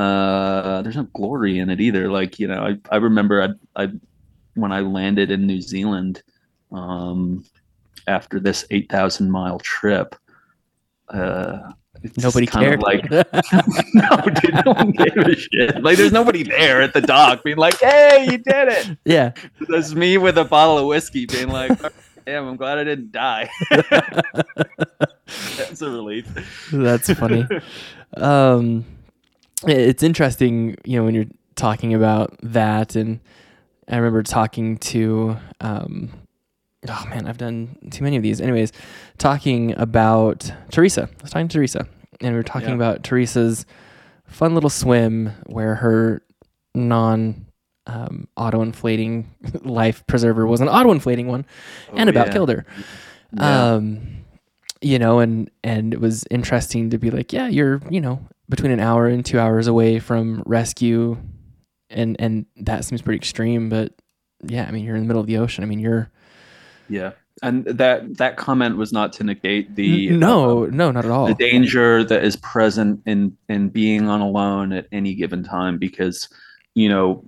[0.00, 3.42] uh there's no glory in it either like you know i, I remember
[3.76, 3.88] I, I
[4.54, 6.22] when i landed in new zealand
[6.72, 7.44] um
[8.06, 10.14] after this 8000 mile trip
[11.08, 12.80] uh It's Nobody cared.
[12.82, 15.82] like no, dude, no one gave a shit.
[15.82, 19.32] Like, there's nobody there at the dock being like, "Hey, you did it." yeah.
[19.68, 21.76] There's me with a bottle of whiskey, being like,
[22.24, 23.50] "Damn, I'm glad I didn't die."
[25.58, 26.26] That's a relief.
[26.72, 27.44] That's funny.
[28.16, 28.84] um,
[29.66, 33.20] it's interesting, you know, when you're talking about that, and
[33.88, 36.10] I remember talking to, um,
[36.88, 38.40] oh man, I've done too many of these.
[38.40, 38.72] Anyways,
[39.18, 41.08] talking about Teresa.
[41.18, 41.86] I was talking to Teresa,
[42.20, 42.74] and we were talking Yeah.
[42.76, 43.66] about Teresa's
[44.26, 46.22] fun little swim where her
[46.74, 47.46] non
[47.86, 49.28] um, auto inflating
[49.62, 51.44] life preserver was an auto inflating one
[51.96, 52.32] and Oh, about yeah.
[52.32, 52.64] killed her
[53.32, 53.72] Yeah.
[53.74, 54.00] um
[54.80, 58.72] you know and and it was interesting to be like yeah you're you know between
[58.72, 61.16] an hour and two hours away from rescue
[61.88, 63.94] and and that seems pretty extreme but
[64.42, 65.64] yeah i mean you're in the middle of the ocean.
[65.64, 66.10] I mean you're
[66.90, 71.10] yeah, and that that comment was not to negate the no uh, no not at
[71.10, 71.26] all.
[71.26, 76.28] the danger that is present in in being on alone at any given time because
[76.74, 77.24] you know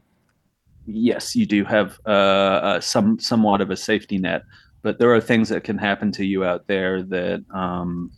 [0.84, 4.42] yes you do have uh, uh some somewhat of a safety net
[4.82, 8.10] but there are things that can happen to you out there that um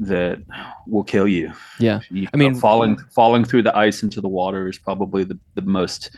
[0.00, 0.38] that
[0.86, 4.66] will kill you yeah You I mean- falling falling through the ice into the water
[4.68, 6.10] is probably the, the most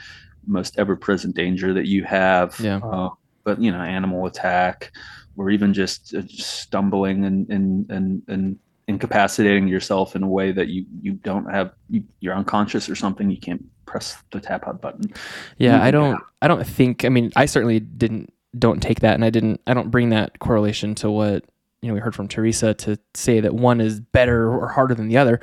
[0.46, 2.58] most ever present danger that you have.
[2.58, 2.78] Yeah.
[2.78, 3.10] Uh,
[3.44, 4.92] but you know, animal attack,
[5.36, 10.52] or even just, uh, just stumbling and and and and incapacitating yourself in a way
[10.52, 13.30] that you you don't have you, you're unconscious or something.
[13.30, 15.12] You can't press the tap out button.
[15.58, 19.14] yeah Mm, i don't i don't think i mean i certainly didn't don't take that
[19.14, 21.44] and i didn't i don't bring that correlation to what
[21.82, 25.08] you know we heard from teresa to say that one is better or harder than
[25.08, 25.40] the other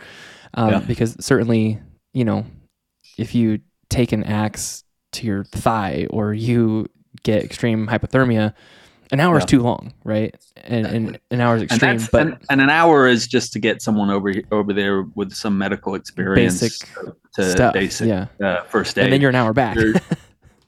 [0.55, 0.79] um, Yeah.
[0.79, 1.79] because certainly
[2.13, 2.45] you know
[3.17, 6.87] if you take an axe to your thigh or you
[7.23, 8.53] get extreme hypothermia
[9.11, 12.37] an hour is too long right and, and an hour is extreme that's, but and,
[12.51, 16.61] and an hour is just to get someone over over there with some medical experience
[16.61, 19.05] Basic to, to stuff basic yeah uh, first aid.
[19.05, 19.99] and then you're an hour back You're-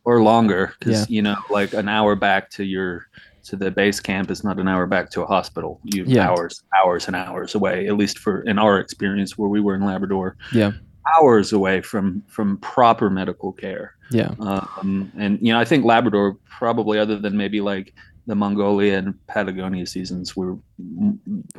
[0.03, 1.15] or longer because Yeah.
[1.15, 3.05] you know like an hour back to your
[3.43, 6.29] to the base camp is not an hour back to a hospital you Yeah.
[6.29, 9.85] hours hours and hours away at least for in our experience where we were in
[9.85, 10.71] labrador yeah
[11.17, 16.37] hours away from from proper medical care yeah um, and you know i think labrador
[16.59, 17.93] probably other than maybe like
[18.27, 20.55] the mongolia and patagonia seasons were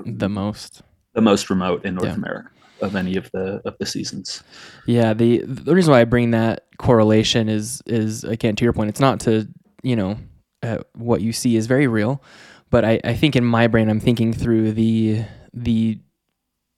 [0.05, 0.83] the most
[1.15, 2.15] the most remote in north Yeah.
[2.15, 2.49] america
[2.81, 4.43] of any of the of the seasons
[4.87, 8.89] Yeah, the the reason why I bring that correlation is is again to your point.
[8.91, 9.47] It's not to
[9.85, 10.17] you know
[10.63, 12.23] uh, what you see is very real,
[12.71, 15.23] but I, I think in my brain I'm thinking through the
[15.53, 15.99] the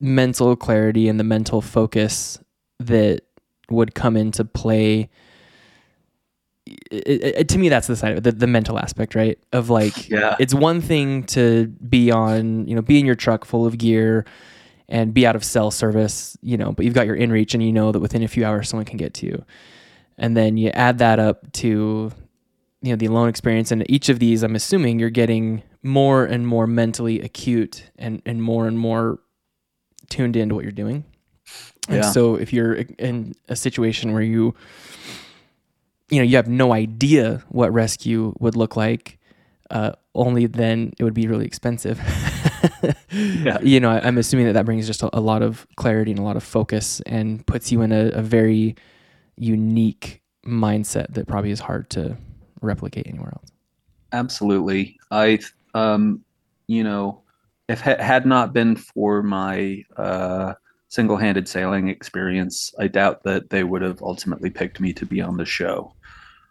[0.01, 2.39] mental clarity and the mental focus
[2.81, 3.21] that
[3.71, 5.09] would come into play.
[6.67, 9.39] It, it- it- to me, that's the side of it, the, the mental aspect, right?
[9.53, 13.45] Of like, yeah it's one thing to be on, you know, be in your truck
[13.45, 14.25] full of gear
[14.89, 17.73] and be out of cell service, you know, but you've got your inReach and you
[17.73, 19.45] know that within a few hours someone can get to you.
[20.19, 22.13] And then you add that up to,
[22.85, 23.71] you know, the alone experience.
[23.73, 28.43] And each of these, I'm assuming you're getting more and more mentally acute and, and
[28.43, 29.21] more and more
[30.11, 31.05] tuned into what you're doing.
[31.89, 32.11] And Yeah.
[32.11, 34.55] so if you're in a situation where you,
[36.11, 39.19] you know, you have no idea what rescue would look like,
[39.71, 41.99] uh, only then it would be really expensive.
[43.13, 43.61] Yeah.
[43.63, 46.19] You know, I, I'm assuming that that brings just a, a lot of clarity and
[46.19, 48.75] a lot of focus and puts you in a, a very
[49.37, 52.17] unique mindset that probably is hard to
[52.65, 53.51] replicate anywhere else.
[54.13, 54.97] Absolutely.
[55.11, 55.41] I,
[55.75, 56.25] um,
[56.67, 57.23] you know,
[57.69, 60.55] if ha- had not been for my uh,
[60.89, 65.37] single-handed sailing experience, I doubt that they would have ultimately picked me to be on
[65.37, 65.95] the show,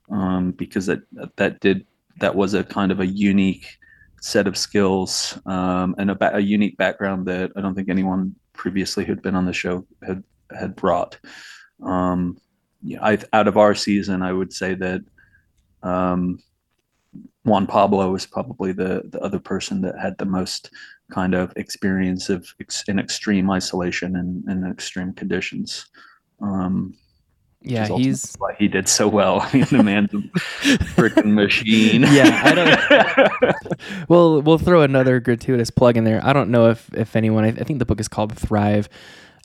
[0.09, 1.01] um, because that
[1.37, 1.85] that did
[2.19, 3.77] that was a kind of a unique
[4.21, 8.35] set of skills um, and a, ba- a unique background that I don't think anyone
[8.53, 10.23] previously who'd been on the show had
[10.57, 11.17] had brought.
[11.81, 12.37] Um,
[13.01, 15.01] I, out of our season, I would say that.
[15.83, 16.39] Um,
[17.45, 20.71] Juan Pablo was probably the the other person that had the most
[21.11, 25.85] kind of experience of ex, in extreme isolation and, and extreme conditions.
[26.41, 26.95] Um,
[27.61, 29.41] Yeah, he's why he did so well.
[29.43, 30.17] I mean, the man's a
[30.95, 32.03] freaking machine.
[32.11, 33.53] Yeah, I
[34.09, 36.21] Well, we'll throw another gratuitous plug in there.
[36.23, 37.43] I don't know if if anyone.
[37.43, 38.87] I, I think the book is called Thrive.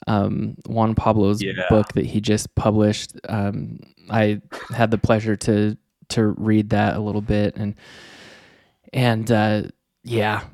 [0.07, 1.53] Um, Juan Pablo's Yeah.
[1.69, 3.13] book that he just published.
[3.29, 4.41] Um, I
[4.73, 5.77] had the pleasure to
[6.11, 7.75] to read that a little bit, and
[8.93, 9.63] and uh,
[10.05, 10.45] yeah,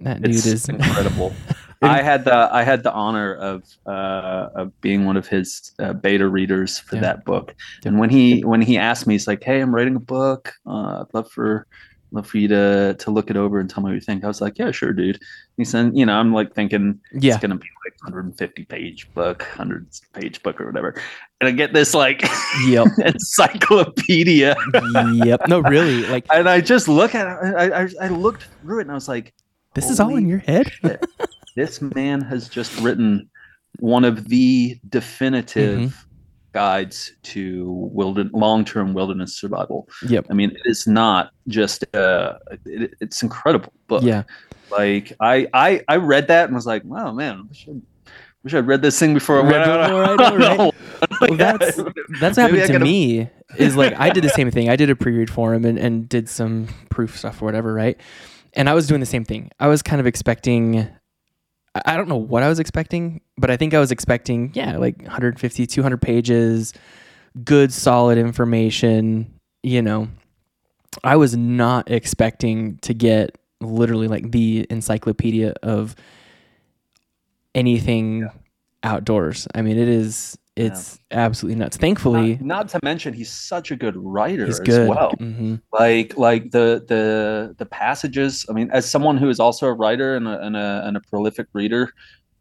[0.00, 1.34] that, dude it's is incredible.
[1.82, 5.92] I had the I had the honor of uh, of being one of his uh,
[5.92, 7.02] beta readers for Yeah.
[7.02, 7.54] that book.
[7.84, 10.52] And when he when he asked me, he's like, "Hey, I'm writing a book.
[10.66, 11.66] Uh, I'd love for
[12.10, 14.24] love for you to to look it over and tell me what you think.
[14.24, 15.20] I was like, yeah, sure, dude.
[15.56, 17.34] He said, you know, I'm like thinking Yeah.
[17.34, 20.94] it's gonna be like 150 page book, 100 page book or whatever,
[21.40, 22.22] and I get this like
[22.66, 22.86] Yep.
[23.04, 24.56] encyclopedia,
[25.24, 25.40] yep.
[25.48, 26.06] No, really.
[26.06, 27.54] Like and I just look at it.
[27.56, 29.34] I, I I looked through it and I was like,
[29.74, 30.70] this is all in your head.
[31.56, 33.28] this man has just written
[33.80, 36.07] one of the definitive Mm-hmm.
[36.52, 39.88] Guides to wilder- long-term wilderness survival.
[40.08, 40.26] Yep.
[40.30, 44.02] I mean, it is not just uh, it, it's incredible book.
[44.02, 44.22] Yeah.
[44.70, 47.80] Like I, I I read that and was like, wow, man, wish I'd,
[48.44, 49.38] wish I'd read this thing before.
[49.40, 50.18] I Read went out.
[50.18, 50.72] before I know,
[51.20, 51.28] right?
[51.28, 51.76] Well, that's
[52.20, 53.30] that's what Maybe happened to me.
[53.56, 54.68] Is like I did the same thing.
[54.68, 57.98] I did a pre-read for him and, and did some proof stuff or whatever, right?
[58.52, 59.50] And I was doing the same thing.
[59.58, 60.88] I was kind of expecting.
[61.84, 65.02] I- don't know what I was expecting, but I think I was expecting, yeah, like
[65.02, 66.72] 150, 200 pages,
[67.44, 69.32] good, solid information.
[69.62, 70.08] You know,
[71.04, 75.94] I was not expecting to get literally like the encyclopedia of
[77.54, 78.28] anything
[78.82, 79.48] outdoors.
[79.54, 81.76] I mean, it is it's absolutely nuts.
[81.76, 84.88] Thankfully, Not, not to mention, he's such a good writer he's as good.
[84.88, 85.12] well.
[85.18, 89.72] hmm like like the the the passages i mean as someone who is also a
[89.72, 91.92] writer and a, and a, and a prolific reader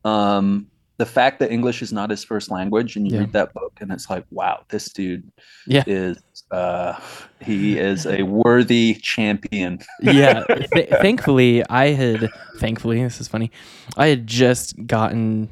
[0.06, 0.66] um
[0.98, 3.20] the fact that english is not his first language and you Yeah.
[3.22, 5.30] read that book and it's like wow this dude
[5.68, 5.84] Yeah.
[5.88, 6.18] is
[6.52, 6.94] uh
[7.42, 10.44] he is a worthy champion yeah.
[10.74, 13.52] Th- thankfully, I had thankfully this is funny.
[13.98, 15.50] I had just gotten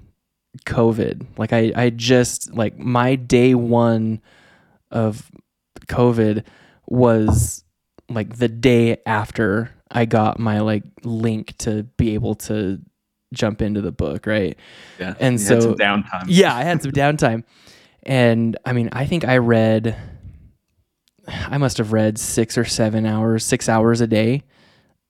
[0.65, 1.25] COVID.
[1.37, 4.21] Like I I just like my day one
[4.91, 5.29] of
[5.87, 6.43] COVID
[6.87, 7.63] was
[8.09, 12.79] like the day after I got my like link to be able to
[13.33, 14.57] jump into the book, right?
[14.99, 17.43] yeah And He had some so- downtime yeah, I had some downtime.
[18.03, 19.95] And I mean, I think I read,
[21.27, 24.43] I must have read six or seven hours, six hours a day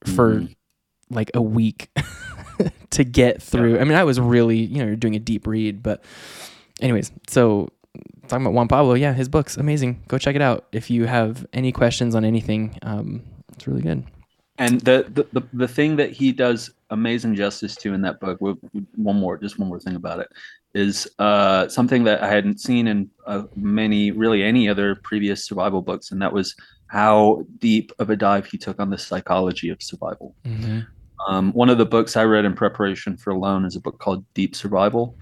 [0.04, 0.54] for Mhm.
[1.10, 1.90] like a week
[2.90, 3.78] to get through.
[3.78, 5.82] I mean, I was really, you know, you're doing a deep read.
[5.82, 6.02] But,
[6.80, 7.68] anyways, so
[8.28, 10.02] talking about Juan Pablo, yeah, his book's amazing.
[10.08, 10.66] Go check it out.
[10.72, 14.04] If you have any questions on anything, um, it's really good.
[14.58, 18.38] and the, the the the thing that he does amazing justice to in that book
[18.40, 20.28] one more just one more thing about it
[20.74, 25.82] is uh something that i hadn't seen in uh, many really any other previous survival
[25.82, 26.54] books and that was
[26.86, 30.34] how deep of a dive he took on the psychology of survival
[31.28, 34.24] um, one of the books i read in preparation for alone is a book called
[34.34, 35.16] deep survival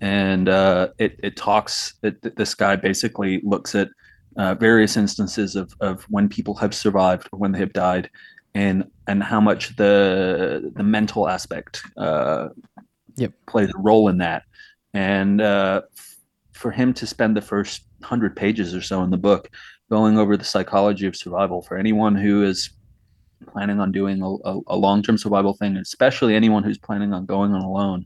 [0.00, 3.88] and uh, it, it talks it, this guy basically looks at
[4.36, 8.08] uh, various instances of, of when people have survived or when they have died
[8.54, 12.48] and and how much the the mental aspect uh,
[13.16, 13.32] Yep.
[13.48, 14.44] plays a role in that
[14.94, 16.16] and uh, f-
[16.52, 19.50] for him to spend the first 100 pages or so in the book
[19.90, 22.70] going over the psychology of survival for anyone who is
[23.46, 27.52] planning on doing a, a, a long-term survival thing especially anyone who's planning on going
[27.52, 28.04] on alone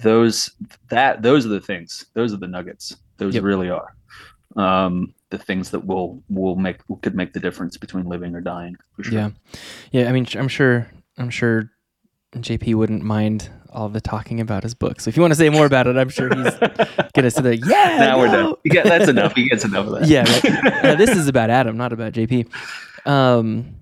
[0.00, 0.50] those
[0.88, 3.44] that those are the things those are the nuggets those Yep.
[3.44, 3.94] really are
[4.56, 8.76] um the things that will will make could make the difference between living or dying
[8.94, 9.30] for sure Yeah.
[9.90, 10.08] Yeah.
[10.08, 11.70] I mean, I'm sure, I'm sure
[12.36, 15.00] JP wouldn't mind all the talking about his book.
[15.00, 16.44] So if you want to say more about it, I'm sure he's
[17.14, 17.96] to say, that, yeah.
[17.98, 20.84] now we're done get, that's enough he gets enough of that yeah, right.
[20.84, 22.48] Uh, this is about Adam, not about JP.
[23.06, 23.74] Um,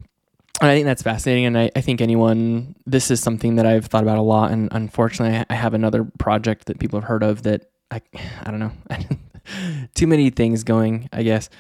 [0.63, 1.45] and I think that's fascinating.
[1.47, 4.51] And I, I think anyone, this is something that I've thought about a lot.
[4.53, 8.01] And unfortunately, I- have another project that people have heard of that I,
[8.43, 8.73] I don't know,
[9.95, 11.51] too many things going, I guess,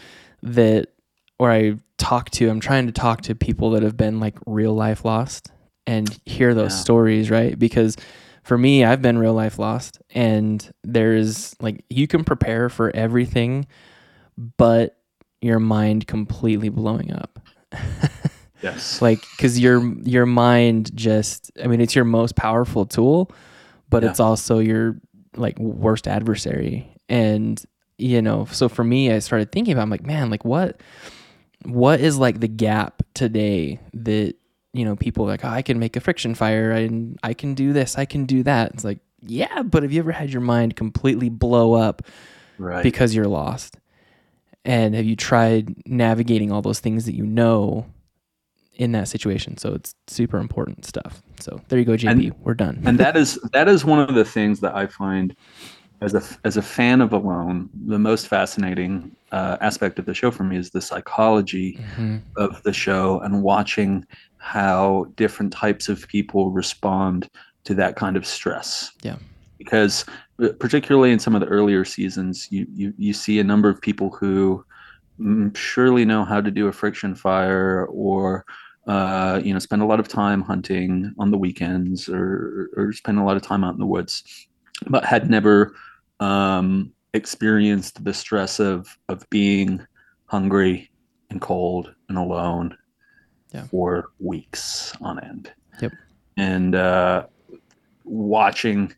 [0.43, 0.88] that
[1.37, 4.75] where I talk to, I'm trying to talk to people that have been like real
[4.75, 5.51] life lost
[5.87, 6.79] and hear those Yeah.
[6.81, 7.59] stories, right?
[7.59, 7.97] Because
[8.45, 13.67] for me, I've been real life lost, and there's like you can prepare for everything,
[14.57, 14.97] but
[15.41, 17.38] your mind completely blowing up.
[18.62, 19.03] yes.
[19.03, 23.31] Like because your your mind just i mean it's your most powerful tool
[23.90, 24.11] but Yeah.
[24.11, 24.96] it's also your
[25.37, 26.88] like worst adversary.
[27.09, 27.62] And
[27.98, 30.81] you know so for me i started thinking about I'm like man like what
[31.65, 34.35] what is like the gap today that
[34.73, 37.54] you know people are like oh, i can make a friction fire and i can
[37.54, 38.73] do this i can do that.
[38.73, 42.02] It's like yeah but have you ever had your mind completely blow up
[42.58, 42.83] right.
[42.83, 43.77] because you're lost?
[44.65, 47.87] And have you tried navigating all those things that you know
[48.83, 52.54] in that situation so it's super important stuff so there you go jp And- we're
[52.66, 55.35] done and that is that is one of the things that I find
[56.06, 58.92] as a as a fan of Alone, the most fascinating
[59.30, 62.22] uh, aspect of the show for me is the psychology Mhm.
[62.37, 64.04] of the show and watching
[64.38, 67.30] how different types of people respond
[67.68, 68.90] to that kind of stress.
[69.04, 69.14] Yeah.
[69.58, 70.04] Because
[70.42, 73.80] uh, particularly in some of the earlier seasons, you you, you see a number of
[73.80, 74.64] people who
[75.20, 78.44] mm, surely know how to do a friction fire or
[78.87, 83.18] uh, you know, spend a lot of time hunting on the weekends or or spend
[83.18, 84.46] a lot of time out in the woods,
[84.88, 85.74] but had never
[86.20, 89.85] um, experienced the stress of of being
[90.26, 90.90] hungry
[91.30, 92.76] and cold and alone
[93.54, 93.64] Yeah.
[93.64, 95.52] for weeks on end.
[95.80, 95.92] Yep.
[96.37, 97.26] And uh,
[98.04, 98.92] watching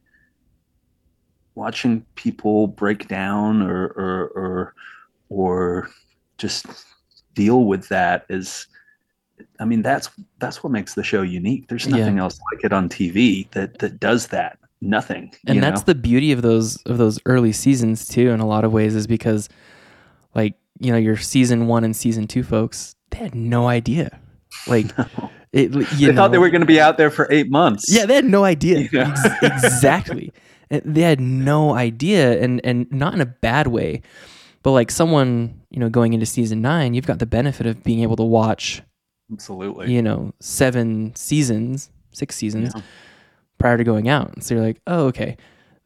[1.55, 4.75] watching people break down or or or
[5.29, 5.91] or
[6.39, 6.67] just
[7.35, 8.67] deal with that is
[9.61, 11.69] I mean that's that's what makes the show unique.
[11.69, 11.99] There's Yeah.
[11.99, 14.59] nothing else like it on TV that that does that.
[14.81, 15.33] Nothing.
[15.47, 15.85] and that's know?
[15.87, 19.07] the beauty of those of those early seasons too in a lot of ways is
[19.07, 19.49] because
[20.35, 24.19] like you know your season one and season two folks they had no idea
[24.67, 24.87] like
[25.53, 27.85] it you they know, thought they were going to be out there for eight months.
[27.89, 29.15] yeah they had no idea Yeah.
[29.43, 30.33] Ex- exactly
[30.69, 34.03] they had no idea and and not in a bad way
[34.63, 38.01] but like someone you know going into season nine you've got the benefit of being
[38.01, 38.83] able to watch
[39.35, 39.93] absolutely.
[39.93, 42.83] you know seven seasons six seasons Yeah.
[43.59, 45.37] prior to going out so you're like oh okay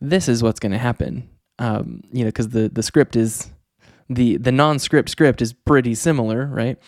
[0.01, 1.29] this is what's going to happen
[1.59, 3.51] um, you know because the the script is
[4.09, 6.79] the the non-script script is pretty similar right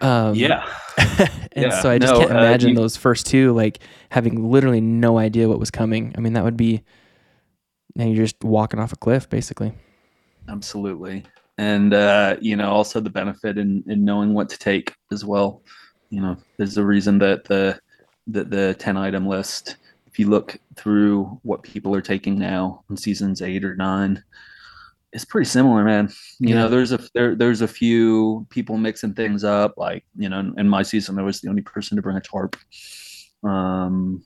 [0.00, 0.66] um, yeah.
[0.98, 1.80] and Yeah.
[1.82, 3.80] so i just No, can't uh, imagine you- those first two like
[4.10, 6.82] having literally no idea what was coming i mean that would be
[7.98, 9.72] and you're just walking off a cliff basically
[10.48, 11.24] absolutely
[11.58, 15.62] and uh you know also the benefit in in knowing what to take as well.
[16.10, 17.78] You know there's a reason that the
[18.28, 19.76] that the 10 item list
[20.06, 24.22] if you look through what people are taking now in seasons eight or nine
[25.12, 26.08] it's pretty similar man.
[26.38, 26.54] You Yeah.
[26.56, 30.68] know there's a there, there's a few people mixing things up like you know in
[30.68, 32.56] my season i was the only person to bring a tarp
[33.42, 34.22] um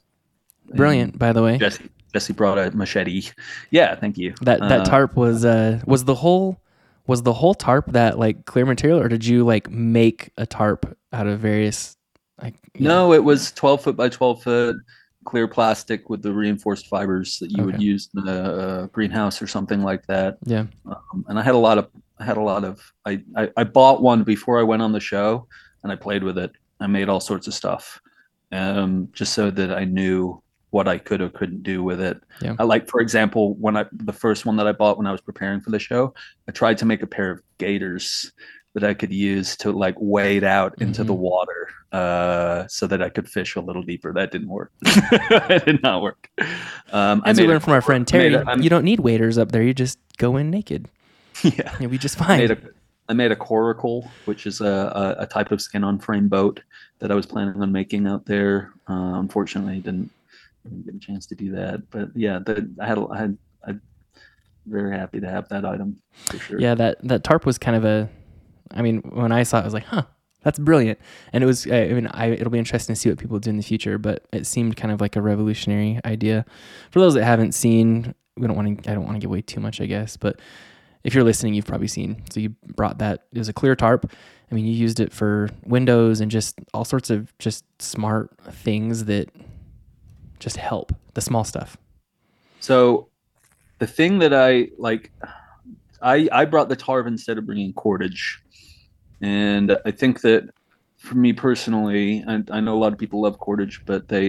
[0.74, 1.58] brilliant by the way.
[1.58, 3.30] Jessie jessie brought a machete.
[3.70, 4.34] Yeah thank you.
[4.42, 6.58] That that Uh, tarp was uh was the whole
[7.06, 10.96] was the whole tarp that like clear material or did you like make a tarp
[11.12, 11.96] out of various
[12.40, 14.76] like you know- No, it was 12 foot by 12 foot
[15.24, 19.82] clear plastic with the reinforced fibers that you would use in a, greenhouse or something
[19.82, 20.36] like that.
[20.44, 21.88] yeah Um, and I had a lot of,
[22.18, 25.00] I had a lot of, I, I, I bought one before I went on the
[25.00, 25.46] show
[25.82, 26.52] and I played with it.
[26.80, 28.00] I made all sorts of stuff
[28.52, 30.42] um, just so that I knew
[30.74, 32.20] what I could or couldn't do with it.
[32.42, 32.56] Yeah.
[32.58, 35.20] I like, for example, when I, the first one that I bought when I was
[35.20, 36.12] preparing for the show,
[36.48, 38.32] I tried to make a pair of gaiters
[38.74, 41.18] that I could use to like wade out into the Mhm.
[41.18, 44.12] water uh, so that I could fish a little deeper.
[44.12, 44.72] That didn't work.
[44.84, 46.28] it did not work.
[46.92, 49.62] Um, as we learned from our friend terry a- you don't need waders up there
[49.62, 50.88] you just go in naked
[51.42, 51.72] yeah.
[51.78, 52.58] you'll be just I fine made a
[53.08, 56.60] I made a coracle, which is a, a, a type of skin on frame boat
[57.00, 58.72] that I was planning on making out there.
[58.88, 60.10] Uh, unfortunately, didn't,
[60.68, 61.90] didn't get a chance to do that.
[61.90, 63.80] But yeah, the, I had I had I'm
[64.66, 66.60] very happy to have that item for sure.
[66.60, 68.08] yeah that that tarp was kind of a
[68.70, 70.02] i mean when i saw it i was like huh
[70.42, 70.98] that's brilliant
[71.32, 73.56] and it was i mean I, it'll be interesting to see what people do in
[73.56, 76.44] the future but it seemed kind of like a revolutionary idea
[76.90, 79.42] for those that haven't seen we don't want to i don't want to give away
[79.42, 80.40] too much i guess but
[81.02, 84.10] if you're listening you've probably seen so you brought that it was a clear tarp
[84.50, 89.04] i mean you used it for windows and just all sorts of just smart things
[89.04, 89.28] that
[90.44, 91.70] just help the small stuff
[92.60, 93.08] So
[93.82, 94.50] the thing that I
[94.88, 95.04] like,
[96.14, 98.22] I I brought the tarp instead of bringing cordage,
[99.20, 100.42] and I think that
[101.06, 104.26] for me personally, I, I know a lot of people love cordage, but they,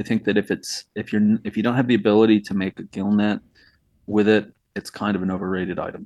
[0.00, 2.76] I think that if it's if you're if you don't have the ability to make
[2.80, 3.38] a gill net
[4.16, 4.44] with it,
[4.76, 6.04] it's kind of an overrated item,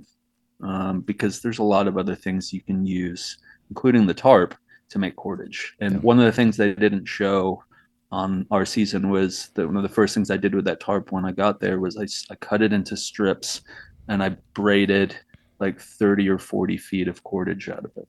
[0.70, 3.22] um, because there's a lot of other things you can use,
[3.70, 4.50] including the tarp,
[4.90, 5.60] to make cordage.
[5.84, 6.00] And Yeah.
[6.08, 7.64] one of the things they didn't show
[8.12, 11.10] on our season was that one of the first things I did with that tarp
[11.12, 13.62] when I got there was I, I cut it into strips
[14.08, 15.16] and I braided
[15.58, 18.08] like 30 or 40 feet of cordage out of it.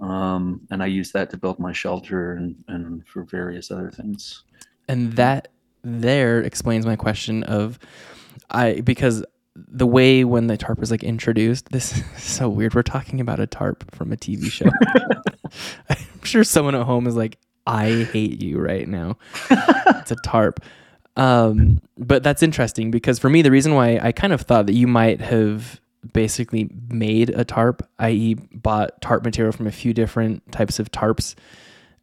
[0.00, 4.44] Um, and I used that to build my shelter and, and for various other things.
[4.88, 5.48] and that
[5.82, 7.78] there explains my question of
[8.50, 9.24] i because
[9.56, 13.40] the way when the tarp was like introduced this is so weird we're talking about
[13.40, 14.68] a tarp from a tv show
[15.90, 17.38] i'm sure someone at home is like
[17.68, 19.16] i hate you right now
[19.50, 20.60] it's a tarp
[21.16, 24.74] um, but that's interesting because for me the reason why i kind of thought that
[24.74, 25.80] you might have
[26.12, 31.34] basically made a tarp i.e bought tarp material from a few different types of tarps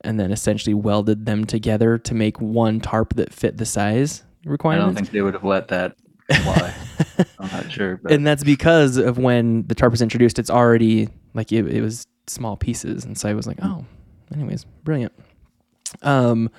[0.01, 4.83] and then essentially welded them together to make one tarp that fit the size requirement.
[4.83, 5.95] I don't think they would have let that
[6.43, 6.73] fly.
[7.39, 7.97] I'm not sure.
[7.97, 11.81] But and that's because of when the tarp was introduced, it's already like it, it
[11.81, 13.03] was small pieces.
[13.03, 13.85] And so I was like, oh,
[14.33, 15.13] anyways, brilliant.
[16.01, 16.49] Um,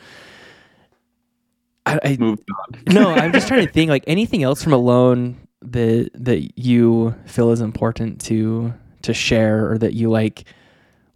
[1.85, 2.95] I, I moved on.
[2.95, 7.51] no, I'm just trying to think like anything else from Alone that that you feel
[7.51, 10.45] is important to to share or that you like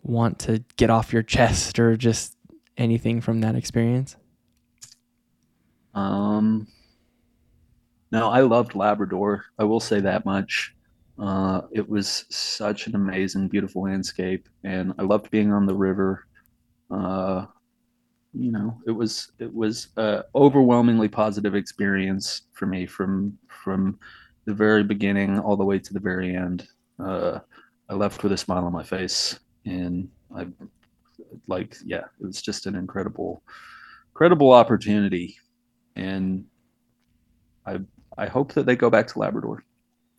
[0.03, 2.37] want to get off your chest or just
[2.77, 4.17] anything from that experience?
[5.95, 6.67] Um,
[8.11, 9.45] no, I loved Labrador.
[9.59, 10.75] I will say that much.
[11.19, 16.27] Uh, it was such an amazing, beautiful landscape, and I loved being on the river.
[16.91, 17.47] Uh,
[18.33, 23.99] you know, it was it was a overwhelmingly positive experience for me from from
[24.45, 26.67] the very beginning all the way to the very end.
[26.99, 27.41] Uh,
[27.89, 30.47] I left with a smile on my face, and I
[31.49, 33.43] like, yeah, it was just an incredible,
[34.13, 35.37] incredible opportunity,
[35.97, 36.45] and
[37.67, 37.81] I
[38.17, 39.65] I hope that they go back to Labrador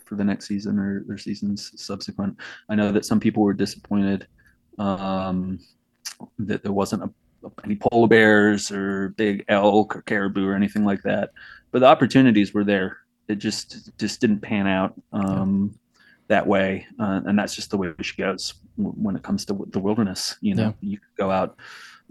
[0.03, 2.35] for the next season or, or seasons subsequent.
[2.67, 4.27] I know that some people were disappointed
[4.77, 5.59] um,
[6.39, 7.09] that there wasn't a,
[7.63, 11.31] any polar bears or big elk or caribou or anything like that,
[11.71, 12.97] but the opportunities were there.
[13.27, 15.77] It just just didn't pan out um,
[16.27, 19.79] that way, uh, and that's just the way she goes when it comes to the
[19.79, 20.35] wilderness.
[20.41, 20.89] You know, yeah.
[20.91, 21.57] you could go out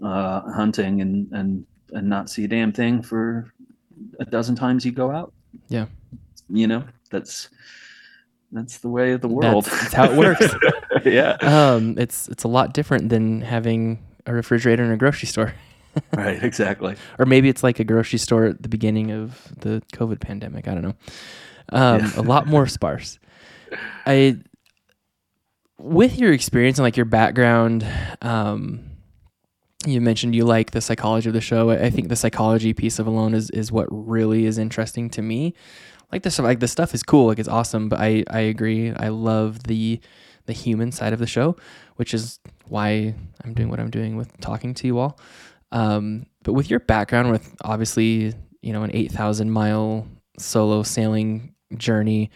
[0.03, 3.51] uh, hunting and and and not see a damn thing for
[4.19, 5.33] a dozen times you go out.
[5.67, 5.87] Yeah.
[6.49, 7.49] You know, that's
[8.51, 9.65] that's the way of the world.
[9.65, 10.53] That's, that's how it works.
[11.05, 11.37] yeah.
[11.41, 15.53] Um, it's it's a lot different than having a refrigerator in a grocery store.
[16.15, 16.95] right, exactly.
[17.19, 20.67] Or maybe it's like a grocery store at the beginning of the COVID pandemic.
[20.67, 20.95] I don't know.
[21.69, 22.11] Um, yeah.
[22.17, 23.19] a lot more sparse.
[24.05, 24.37] I,
[25.77, 27.85] with your experience and like your background,
[28.21, 28.91] um,
[29.85, 31.71] you mentioned you like the psychology of the show.
[31.71, 35.55] I think the psychology piece of Alone is is what really is interesting to me.
[36.11, 37.89] Like this, like the stuff is cool, like it's awesome.
[37.89, 38.91] But I I agree.
[38.91, 39.99] I love the
[40.45, 41.55] the human side of the show,
[41.95, 42.39] which is
[42.71, 43.13] why
[43.43, 45.19] I'm doing what I'm doing with talking to you all.
[45.71, 50.07] Um, but with your background, with obviously you know an eight thousand mile
[50.37, 52.31] solo sailing journey,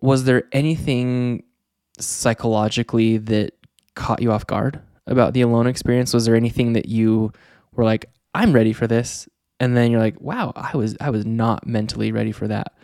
[0.00, 1.44] was there anything
[1.98, 3.54] psychologically that
[3.94, 4.80] caught you off guard?
[5.08, 6.14] about the alone experience?
[6.14, 7.32] Was there anything that you
[7.72, 9.28] were like, I'm ready for this?
[9.58, 12.74] And then you're like, wow, I was I was not mentally ready for that.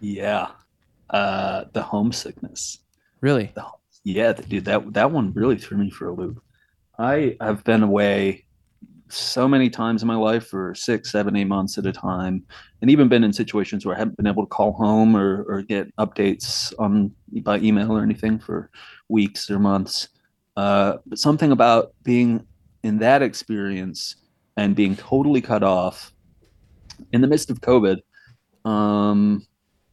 [0.00, 0.48] Yeah.
[1.08, 2.78] Uh the homesickness.
[3.20, 3.52] Really?
[3.54, 3.64] The,
[4.04, 6.42] yeah, dude, that that one really threw me for a loop.
[6.98, 8.44] I have been away
[9.08, 12.44] so many times in my life for six, seven, eight months at a time,
[12.80, 15.62] and even been in situations where I haven't been able to call home or, or
[15.62, 18.70] get updates on by email or anything for
[19.08, 20.08] weeks or months.
[20.56, 22.46] Uh, but something about being
[22.82, 24.16] in that experience
[24.56, 26.12] and being totally cut off
[27.12, 28.00] in the midst of COVID
[28.64, 29.46] um,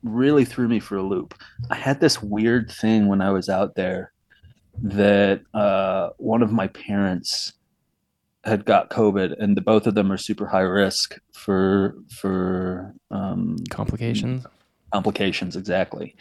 [0.04, 1.34] really threw me for a loop.
[1.70, 4.14] I had this weird thing when I was out there
[4.82, 7.54] that uh, one of my parents
[8.44, 13.58] had got COVID, and the, both of them are super high risk for for um,
[13.70, 14.46] complications.
[14.94, 16.16] Complications, exactly.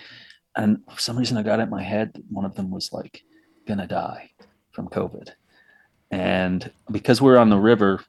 [0.56, 2.12] And for some reason, I got it in my head.
[2.14, 3.22] That one of them was like,
[3.66, 4.30] gonna die
[4.72, 5.30] from COVID.
[6.10, 8.02] And because we're on the river,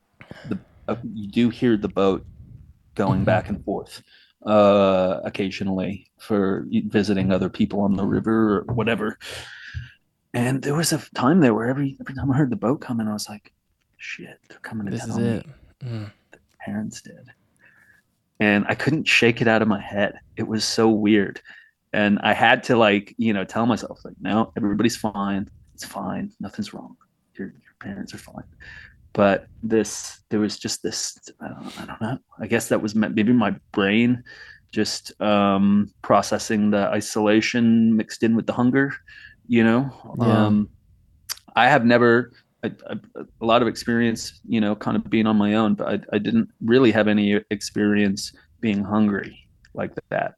[0.47, 0.57] the,
[0.88, 2.26] uh, you do hear the boat
[2.95, 3.26] going mm-hmm.
[3.26, 4.01] back and forth
[4.46, 9.18] uh, occasionally for visiting other people on the river or whatever.
[10.34, 13.08] And there was a time there where every every time I heard the boat coming,
[13.08, 13.54] I was like,
[13.98, 15.46] "Shit, they're coming to this tell is it.
[15.84, 16.12] Mm.
[16.32, 17.32] The parents did."
[18.40, 20.20] And I couldn't shake it out of my head.
[20.36, 21.42] It was so weird
[21.94, 26.32] and I had to like you know tell myself like no everybody's fine it's fine
[26.40, 26.96] nothing's wrong
[27.36, 28.44] your, your parents are fine
[29.18, 32.95] but this there was just this I don't, I don't know I guess that was
[32.95, 34.24] maybe my brain
[34.72, 38.93] just um, processing the isolation mixed in with the hunger
[39.47, 40.45] you know yeah.
[40.45, 40.70] um,
[41.55, 42.32] I have never
[42.63, 42.95] I, I,
[43.41, 46.18] a lot of experience you know kind of being on my own but I, I
[46.20, 50.36] didn't really have any experience being hungry like that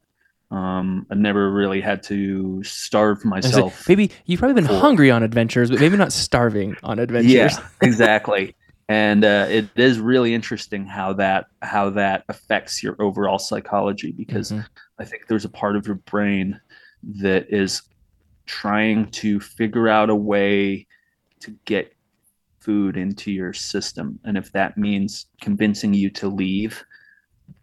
[0.50, 3.88] um, I've never really had to starve myself.
[3.88, 4.80] maybe you've probably been for...
[4.80, 7.32] hungry on adventures, but maybe not starving on adventures.
[7.32, 8.56] Yeah, exactly.
[8.90, 14.50] And uh, it is really interesting how that how that affects your overall psychology because
[14.50, 14.62] mm-hmm.
[14.98, 16.60] I think there's a part of your brain
[17.20, 17.82] that is
[18.46, 20.88] trying to figure out a way
[21.38, 21.94] to get
[22.58, 26.84] food into your system, and if that means convincing you to leave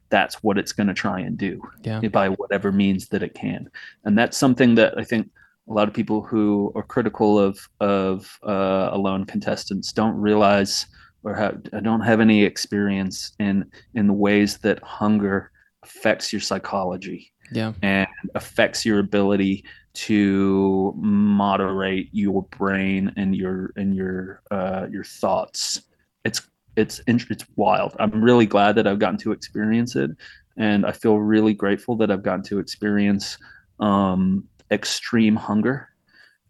[0.09, 1.99] that's what it's going to try and do yeah.
[1.99, 3.69] by whatever means that it can.
[4.05, 5.29] And that's something that I think
[5.69, 10.85] a lot of people who are critical of of uh, alone contestants don't realize
[11.27, 15.51] or have, I don't have any experience in in the ways that hunger
[15.83, 17.73] affects your psychology yeah.
[17.81, 25.81] and affects your ability to moderate your brain and your and your uh, your thoughts.
[26.23, 26.41] It's
[26.77, 27.95] it's it's wild.
[27.99, 30.11] I'm really glad that I've gotten to experience it,
[30.55, 33.37] and I feel really grateful that I've gotten to experience
[33.81, 35.86] um, extreme hunger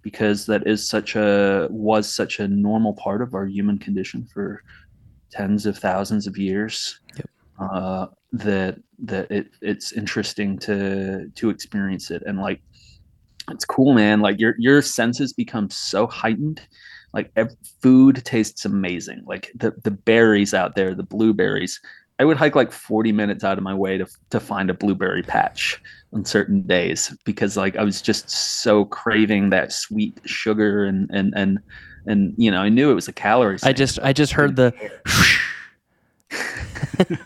[0.08, 4.64] because that is such a was such a normal part of our human condition for
[5.30, 7.02] tens of thousands of years.
[7.18, 7.30] Yep.
[7.60, 12.62] Uh, that that it it's interesting to to experience it and like
[13.52, 14.22] it's cool, man.
[14.22, 16.62] Like your your senses become so heightened.
[17.14, 17.34] Like
[17.82, 19.24] food tastes amazing.
[19.26, 21.82] Like the the berries out there, the blueberries.
[22.20, 25.22] I would hike like 40 minutes out of my way to to find a blueberry
[25.24, 25.80] patch
[26.14, 31.34] on certain days because like I was just so craving that sweet sugar and and
[31.36, 31.60] and
[32.08, 33.58] and you know I knew it was a calorie.
[33.64, 34.74] I just I just heard the.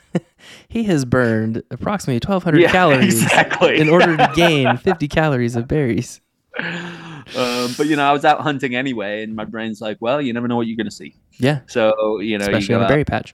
[0.68, 3.80] he has burned approximately 1200 Yeah, calories exactly.
[3.80, 6.22] in order to gain 50 calories of berries.
[6.60, 10.34] um, but you know I was out hunting anyway, and my brain's like, well, you
[10.34, 11.16] never know what you're gonna see.
[11.40, 13.34] Yeah, So you know, you especially go on a out- berry patch.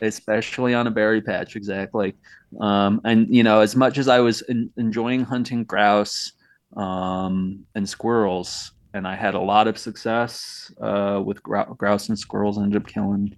[0.00, 2.14] especially on a berry patch exactly.
[2.60, 6.32] Um, and you know as much as i was en- enjoying hunting grouse
[6.76, 12.18] um, and squirrels and i had a lot of success uh, with grou- grouse and
[12.18, 13.34] squirrels I ended up killing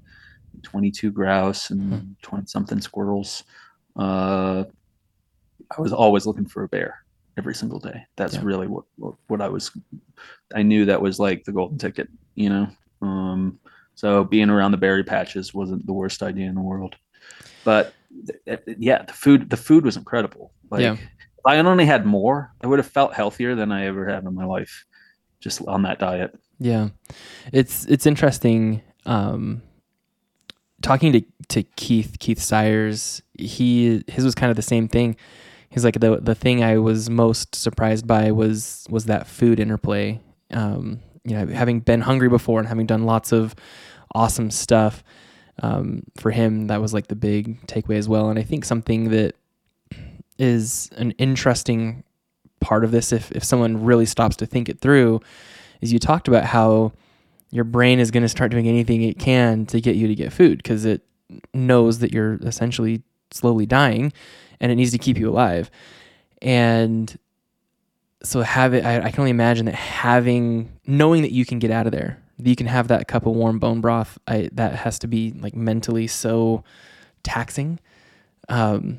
[0.63, 3.45] 22 grouse and 20 something squirrels.
[3.97, 4.65] Uh,
[5.77, 7.05] i was always looking for a bear
[7.37, 8.05] every single day.
[8.17, 8.43] That's Yeah.
[8.45, 9.71] really what, what what i was
[10.55, 12.67] i knew that was like the golden ticket you know?
[13.03, 13.59] Um,
[13.95, 16.97] so being around the berry patches wasn't the worst idea in the world.
[17.65, 17.95] But
[18.47, 20.53] th- th- yeah, the food the food was incredible.
[20.71, 20.93] Like Yeah.
[20.95, 24.35] if I only had more, I would have felt healthier than I ever have in
[24.35, 24.85] my life
[25.41, 26.39] just on that diet.
[26.59, 26.89] Yeah,
[27.53, 28.83] it's it's interesting.
[29.07, 29.63] Um,
[30.83, 35.17] talking to to Keith Keith Syers, he his was kind of the same thing.
[35.71, 40.21] He's like the the thing I was most surprised by was was that food interplay.
[40.53, 43.55] Um, you know, having been hungry before and having done lots of
[44.15, 45.03] awesome stuff,
[45.63, 48.29] um, for him that was like the big takeaway as well.
[48.29, 49.35] And I think something that
[50.39, 52.05] is an interesting
[52.61, 55.21] part of this, if if someone really stops to think it through,
[55.81, 56.93] is you talked about how
[57.51, 60.33] your brain is going to start doing anything it can to get you to get
[60.33, 61.03] food because it
[61.53, 64.13] knows that you're essentially slowly dying
[64.61, 65.71] and it needs to keep you alive.
[66.43, 67.17] And
[68.25, 71.71] so have it, I, I can only imagine that having, knowing that you can get
[71.71, 74.75] out of there, that you can have that cup of warm bone broth, I, that
[74.75, 76.65] has to be like mentally so
[77.23, 77.79] taxing.
[78.49, 78.99] Um,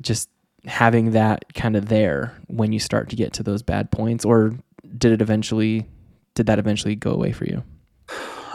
[0.00, 0.28] just
[0.66, 4.54] having that kind of there when you start to get to those bad points, or
[4.96, 5.86] did it eventually,
[6.34, 7.62] did that eventually go away for you?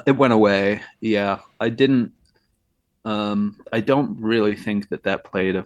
[0.05, 0.81] It went away.
[0.99, 2.11] Yeah, I didn't.
[3.05, 5.65] Um, I don't really think that that played a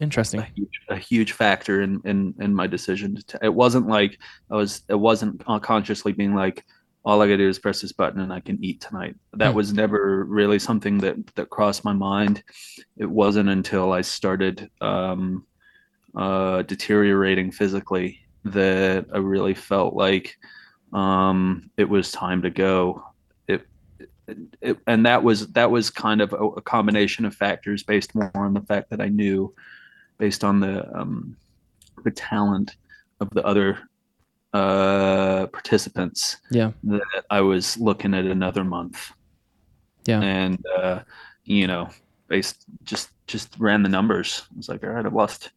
[0.00, 0.40] Interesting.
[0.40, 3.16] a huge, a huge factor in, in in my decision.
[3.28, 4.18] To it wasn't like
[4.50, 4.82] I was.
[4.88, 6.64] It wasn't unconsciously being like,
[7.04, 9.16] all I gotta do is press this button and I can eat tonight.
[9.34, 9.56] That Hmm.
[9.56, 12.44] was never really something that that crossed my mind.
[12.96, 15.44] It wasn't until I started um,
[16.14, 20.36] uh, deteriorating physically that I really felt like
[20.92, 23.02] um, it was time to go.
[23.48, 23.66] It,
[24.60, 28.30] it, and that was that was kind of a, a combination of factors based more
[28.34, 29.54] on the fact that I knew
[30.18, 31.36] based on the um,
[32.04, 32.76] the talent
[33.20, 33.78] of the other
[34.54, 36.72] uh, participants Yeah.
[36.84, 39.12] that I was looking at another month.
[40.06, 40.20] Yeah.
[40.20, 41.00] And uh,
[41.44, 41.88] you know,
[42.28, 44.42] based just just ran the numbers.
[44.52, 45.50] I was like, all right, I've lost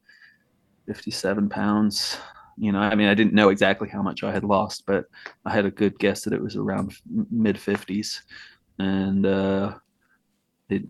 [0.85, 2.17] fifty seven pounds.
[2.57, 5.05] You know, I mean, I didn't know exactly how much I had lost, but
[5.45, 6.93] I had a good guess that it was around
[7.31, 8.21] mid fifties.
[8.77, 9.75] And uh,
[10.71, 10.83] it,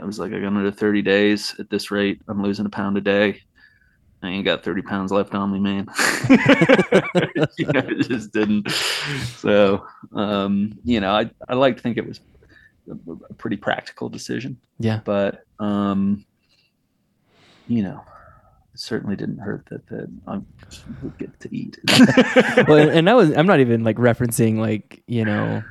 [0.00, 2.20] I was like, I got another thirty days at this rate.
[2.28, 3.42] I'm losing a pound a day.
[4.22, 5.86] I ain't got 30 pounds left on me, man.
[7.58, 8.68] you know, it just didn't.
[8.70, 12.20] So, um, you know, I, I like to think it was
[12.90, 12.94] a,
[13.28, 15.00] a pretty practical decision, Yeah.
[15.04, 16.24] but, um,
[17.68, 18.02] you know,
[18.72, 20.40] it certainly didn't hurt that, that I
[21.02, 21.78] would get to eat.
[22.66, 25.62] well, and- and that was I'm not even like referencing like you know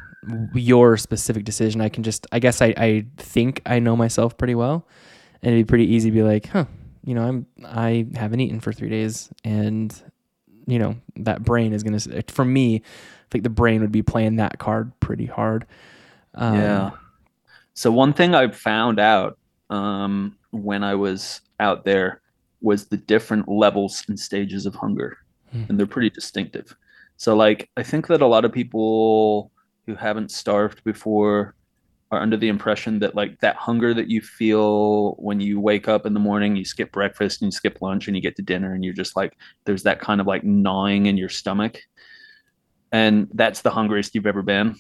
[0.53, 1.82] your specific decision.
[1.82, 4.88] I can just I guess I I think I know myself pretty well,
[5.41, 6.65] and it'd be pretty easy to be like, huh,
[7.03, 9.93] you know, I'm I haven't eaten for three days, and
[10.67, 11.99] you know that brain is gonna
[12.30, 12.82] for me, I
[13.32, 15.65] think the brain would be playing that card pretty hard.
[16.34, 16.91] Um, yeah.
[17.73, 19.38] So one thing I found out
[19.69, 22.21] um, when I was out there
[22.61, 25.17] was the different levels and stages of hunger,
[25.51, 25.63] Hmm.
[25.69, 26.76] and they're pretty distinctive.
[27.17, 29.51] So like I think that a lot of people
[29.86, 31.56] who haven't starved before
[32.12, 36.06] are under the impression that like that hunger that you feel when you wake up
[36.06, 38.74] in the morning, you skip breakfast and you skip lunch and you get to dinner
[38.74, 41.80] and you're just like there's that kind of like gnawing in your stomach.
[42.92, 44.76] And that's the hungriest you've ever been.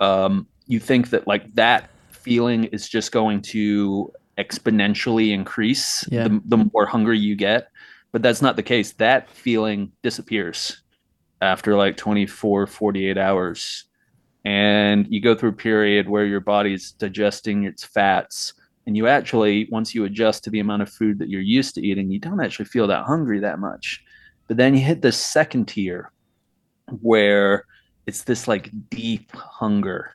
[0.00, 6.24] Um, you think that like that feeling is just going to exponentially increase Yeah.
[6.28, 7.68] the, the more hungry you get
[8.12, 10.82] but that's not the case that feeling disappears
[11.42, 13.84] after like 24 48 hours
[14.44, 18.54] and you go through a period where your body's digesting its fats
[18.86, 21.86] and you actually once you adjust to the amount of food that you're used to
[21.86, 24.02] eating you don't actually feel that hungry that much.
[24.46, 26.10] But then you hit the second tier
[27.00, 27.64] where
[28.06, 30.14] it's this like deep hunger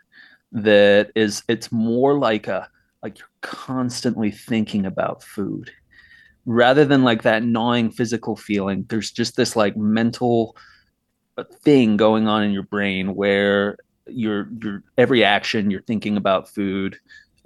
[0.51, 2.67] that is it's more like a
[3.03, 5.69] like you're constantly thinking about food.
[6.45, 10.55] Rather than like that gnawing physical feeling there's just this like mental
[11.63, 16.97] thing going on in your brain where your your every action you're thinking about food.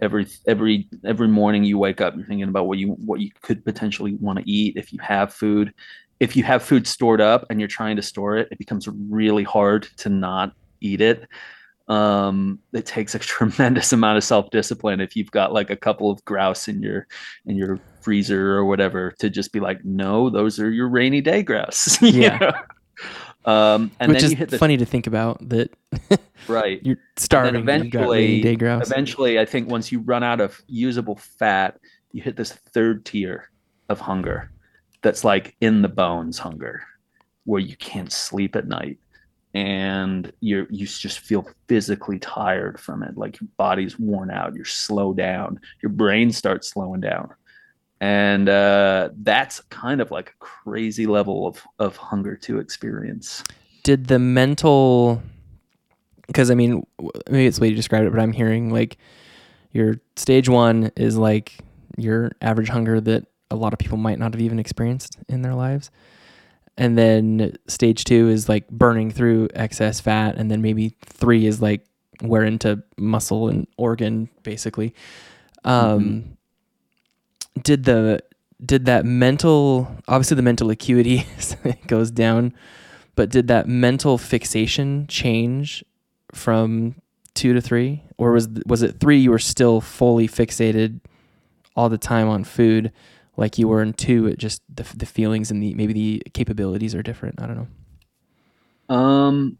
[0.01, 3.65] Every every every morning you wake up you're thinking about what you what you could
[3.65, 5.73] potentially want to eat if you have food.
[6.19, 9.43] If you have food stored up and you're trying to store it it becomes really
[9.43, 11.27] hard to not eat it.
[11.87, 16.23] Um it takes a tremendous amount of self-discipline if you've got like a couple of
[16.25, 17.07] grouse in your
[17.45, 21.41] in your freezer or whatever to just be like no those are your rainy day
[21.43, 22.61] grouse yeah
[23.45, 25.73] um, and Which then is the, funny to think about that.
[26.47, 26.85] right.
[26.85, 27.55] You're starving.
[27.55, 28.89] And eventually, grouse.
[28.89, 31.79] eventually, I think once you run out of usable fat,
[32.11, 33.49] you hit this third tier
[33.89, 34.51] of hunger,
[35.01, 36.83] that's like in the bones hunger,
[37.45, 38.97] where you can't sleep at night,
[39.53, 43.17] and you you just feel physically tired from it.
[43.17, 44.55] Like your body's worn out.
[44.55, 45.59] You're slow down.
[45.81, 47.33] Your brain starts slowing down
[47.99, 53.43] and uh, that's kind of like a crazy level of of hunger to experience.
[53.83, 55.21] Did the mental?
[56.27, 56.85] Because I mean,
[57.29, 58.97] maybe it's the way you described it, but I'm hearing like
[59.71, 61.53] your stage one is like
[61.97, 65.55] your average hunger that a lot of people might not have even experienced in their
[65.55, 65.89] lives.
[66.77, 70.35] And then stage two is like burning through excess fat.
[70.35, 71.83] And then maybe three is like
[72.21, 74.93] wear into muscle and organ, basically.
[75.63, 76.33] Um, mm-hmm
[77.63, 78.19] did the
[78.65, 81.25] did that mental obviously the mental acuity
[81.87, 82.53] goes down
[83.17, 85.83] but did that mental fixation change
[86.33, 86.95] from
[87.33, 88.03] two to three?
[88.17, 91.01] Or was was it three you were still fully fixated
[91.75, 92.91] all the time on food
[93.35, 96.93] like you were in two it just the, the feelings and the maybe the capabilities
[96.93, 97.41] are different?
[97.41, 97.67] I don't
[98.89, 98.95] know.
[98.95, 99.57] Um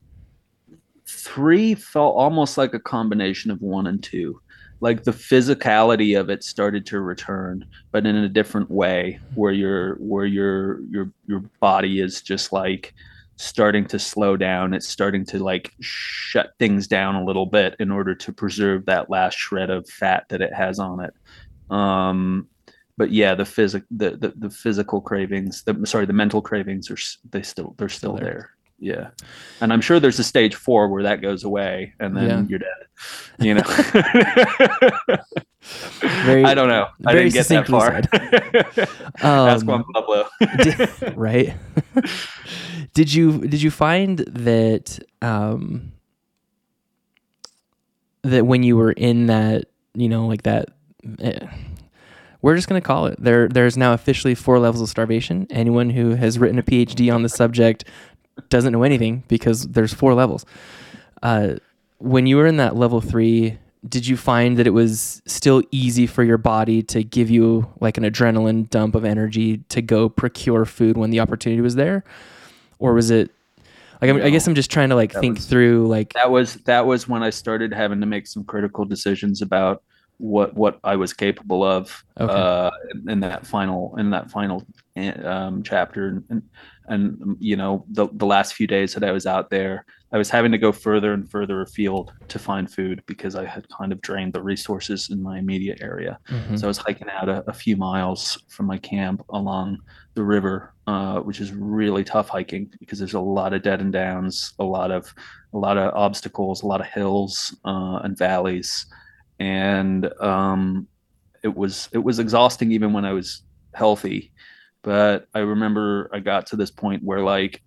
[1.07, 4.39] three felt almost like a combination of one and two
[4.79, 9.95] like the physicality of it started to return but in a different way where your
[9.95, 12.93] where your your your body is just like
[13.37, 14.73] starting to slow down.
[14.73, 19.09] It's starting to like shut things down a little bit in order to preserve that
[19.09, 21.13] last shred of fat that it has on it.
[21.73, 22.47] Um
[22.97, 26.97] but yeah the physic the, the the physical cravings the sorry the mental cravings are
[27.29, 29.09] they still they're still there yeah.
[29.61, 32.43] And i'm sure there's a stage four where that goes away and then yeah.
[32.47, 32.87] you're dead
[33.39, 33.61] you know?
[36.01, 36.87] Very, i don't know.
[37.05, 37.95] I didn't get that far.
[39.21, 40.27] um, ask juan pablo.
[40.57, 41.53] Did, right?
[42.93, 45.91] Did you did you find that um
[48.23, 50.69] that when you were in that you know like that
[51.19, 51.47] eh,
[52.41, 55.47] we're just going to call it there there's now officially four levels of starvation.
[55.49, 57.83] Anyone who has written a phd on the subject
[58.49, 60.45] doesn't know anything because there's four levels.
[61.23, 61.55] Uh,
[61.99, 63.57] when you were in that level three,
[63.87, 67.97] did you find that it was still easy for your body to give you like
[67.97, 72.03] an adrenaline dump of energy to go procure food when the opportunity was there,
[72.79, 73.31] or was it?
[74.01, 76.55] Like, no, I guess I'm just trying to like think was, through like that was
[76.65, 79.83] that was when I started having to make some critical decisions about
[80.17, 82.31] what what I was capable of okay.
[82.31, 82.71] uh,
[83.07, 84.65] in, that final in that final
[85.23, 86.41] um, chapter and and
[87.39, 90.53] you know the the last few days that I was out there I was having
[90.53, 94.33] to go further and further afield to find food because I had kind of drained
[94.33, 96.55] the resources in my immediate area mm-hmm.
[96.55, 99.79] so I was hiking out a, a, few miles from my camp along
[100.13, 103.91] the river uh, which is really tough hiking because there's a lot of dead and
[103.91, 105.13] downs a lot of
[105.53, 108.85] a lot of obstacles a lot of hills uh, and valleys
[109.39, 110.87] and um,
[111.43, 114.31] it was it was exhausting even when I was healthy.
[114.87, 117.61] But I remember I got to this point where like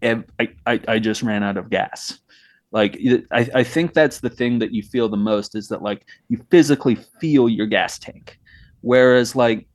[0.00, 0.22] I,
[0.64, 2.20] I, I just ran out of gas.
[2.70, 3.00] Like
[3.32, 6.38] I, I think that's the thing that you feel the most is that like you
[6.52, 8.38] physically feel your gas tank.
[8.80, 9.66] Whereas like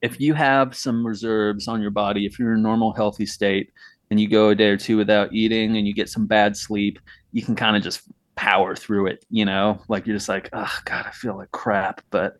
[0.00, 3.70] if you have some reserves on your body, if you're in a normal healthy state
[4.10, 6.98] and you go a day or two without eating and you get some bad sleep,
[7.32, 8.04] you can kind of just
[8.36, 12.00] power through it, you know, like you're just like, oh God, I feel like crap,
[12.08, 12.38] but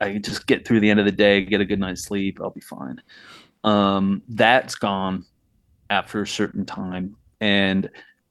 [0.00, 2.50] I just get through the end of the day, get a good night's sleep, I'll
[2.50, 3.00] be fine.
[3.64, 5.24] Um, that's gone
[5.90, 7.16] after a certain time.
[7.40, 7.90] And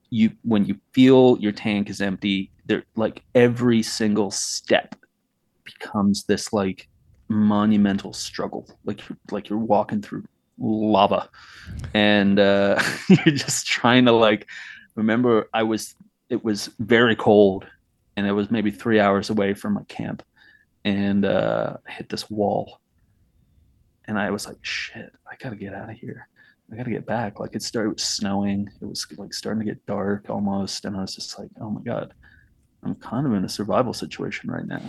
[0.09, 4.95] you when you feel your tank is empty, there like every single step
[5.63, 6.87] becomes this like
[7.27, 8.67] monumental struggle.
[8.85, 10.23] Like you're like you're walking through
[10.57, 11.29] lava.
[11.93, 14.47] And uh you're just trying to like
[14.95, 15.95] remember I was
[16.29, 17.65] it was very cold,
[18.17, 20.23] and it was maybe three hours away from my camp,
[20.85, 22.79] and uh, hit this wall,
[24.05, 26.29] and I was like, "Shit, I gotta get out of here."
[26.71, 27.39] I gotta get back.
[27.39, 28.69] Like it started it was snowing.
[28.81, 30.85] It was like starting to get dark almost.
[30.85, 32.13] And I was just like, oh my God,
[32.83, 34.81] I'm kind of in a survival situation right now.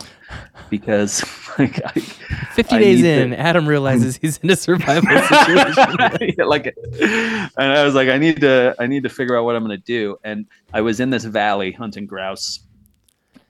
[0.71, 1.23] Because
[1.59, 6.33] like I, 50 I days in, to- Adam realizes he's in a survival situation.
[6.37, 9.55] Yeah, like and I was like, I need to I need to figure out what
[9.55, 10.17] I'm gonna do.
[10.23, 12.59] And I was in this valley hunting grouse.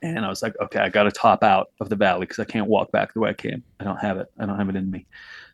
[0.01, 2.67] And I was like, okay, I gotta top out of the valley because I can't
[2.67, 3.63] walk back the way I came.
[3.79, 4.31] I don't have it.
[4.39, 5.05] I don't have it in me.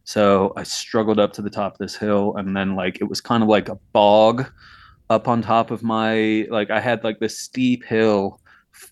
[0.04, 3.22] So I struggled up to the top of this hill, and then like it was
[3.22, 4.52] kind of like a bog
[5.10, 8.42] up on top of my like I had like this steep hill,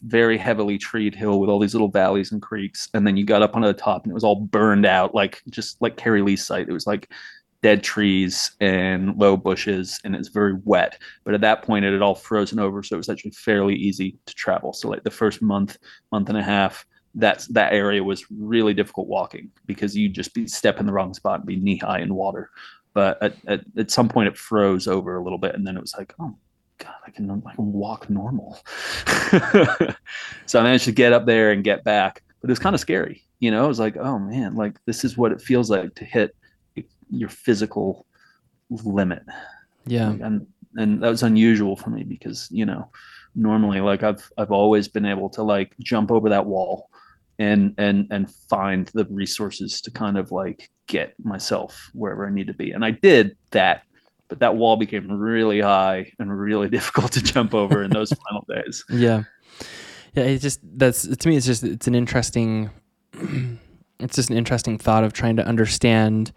[0.03, 3.41] very heavily treed hill with all these little valleys and creeks, and then you got
[3.41, 6.45] up onto the top and it was all burned out, like just like Karie Lee's
[6.45, 6.69] site.
[6.69, 7.11] It was like
[7.61, 10.97] dead trees and low bushes, and it's very wet.
[11.23, 14.17] But at that point, it had all frozen over, so it was actually fairly easy
[14.25, 14.73] to travel.
[14.73, 15.77] So like the first month,
[16.11, 16.85] month and a half,
[17.15, 21.13] that's that area was really difficult walking because you'd just be step in the wrong
[21.13, 22.49] spot and be knee high in water.
[22.93, 25.81] But at, at, at some point it froze over a little bit and then it
[25.81, 26.35] was like, oh
[26.77, 28.59] God, I can I can walk normal.
[30.45, 32.23] so I managed to get up there and get back.
[32.41, 33.23] But it was kind of scary.
[33.39, 36.05] You know, it was like, oh man, like this is what it feels like to
[36.05, 36.35] hit
[37.09, 38.05] your physical
[38.69, 39.23] limit
[39.85, 40.11] Yeah.
[40.11, 40.47] and
[40.77, 42.89] and that was unusual for me because you know
[43.35, 46.89] normally like i've i've always been able to like jump over that wall
[47.39, 52.47] and and and find the resources to kind of like get myself wherever i need
[52.47, 53.83] to be and i did that
[54.29, 58.45] but that wall became really high and really difficult to jump over in those final
[58.47, 59.23] days Yeah.
[60.13, 60.23] Yeah.
[60.23, 62.69] It just, that's, to me, it's just, it's an interesting,
[63.99, 66.33] it's just an interesting thought of trying to understand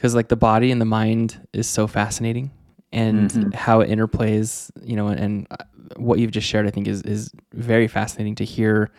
[0.00, 2.50] because like the body and the mind is so fascinating
[2.90, 3.54] and Mhm.
[3.54, 5.56] how it interplays, you know, and, and uh,
[5.96, 8.90] what you've just shared, I think is, is very fascinating to hear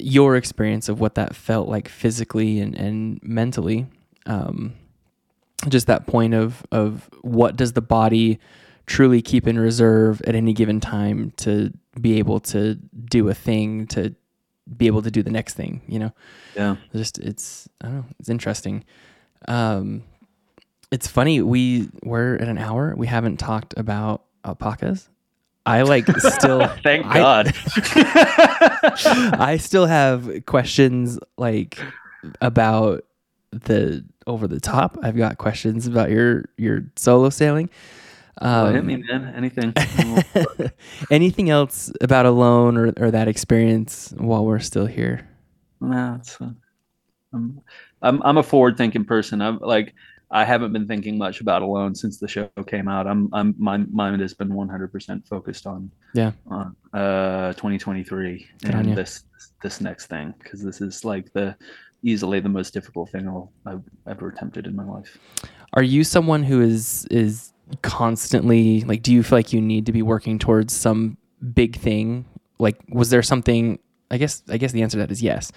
[0.00, 3.86] your experience of what that felt like physically and, and mentally.
[4.26, 4.74] Um,
[5.68, 8.40] just that point of, of what does the body
[8.86, 13.86] truly keep in reserve at any given time to be able to do a thing
[13.86, 14.14] to
[14.76, 16.12] be able to do the next thing you know?
[16.56, 16.76] Yeah.
[16.92, 18.84] Just it's i don't know it's interesting.
[19.48, 20.02] Um
[20.90, 25.08] it's funny we we're at an hour we haven't talked about alpacas.
[25.64, 27.52] I like still thank I- god.
[29.40, 31.78] I still have questions like
[32.40, 33.04] about
[33.52, 34.98] the over the top.
[35.02, 37.70] I've got questions about your your solo sailing
[38.42, 39.72] Oh, hit um, me man anything
[41.10, 45.26] anything else about alone or, or that experience while we're still here
[45.80, 46.50] No, it's uh,
[47.32, 47.60] I'm,
[48.02, 49.40] I'm I'm a forward thinking person.
[49.42, 49.94] I'm like
[50.30, 53.06] I haven't been thinking much about Alone since the show came out.
[53.06, 56.32] I'm I'm my mind has been 100% focused on Yeah.
[56.48, 59.24] on uh 2023 Good and this
[59.62, 61.56] this next thing because this is like the
[62.02, 65.18] easily the most difficult thing I'll, I've ever attempted in my life.
[65.74, 67.52] are you someone who is is
[67.82, 71.16] constantly like do you feel like you need to be working towards some
[71.54, 72.24] big thing?
[72.58, 73.78] Like was there something
[74.10, 75.52] i guess i guess the answer to that is yes.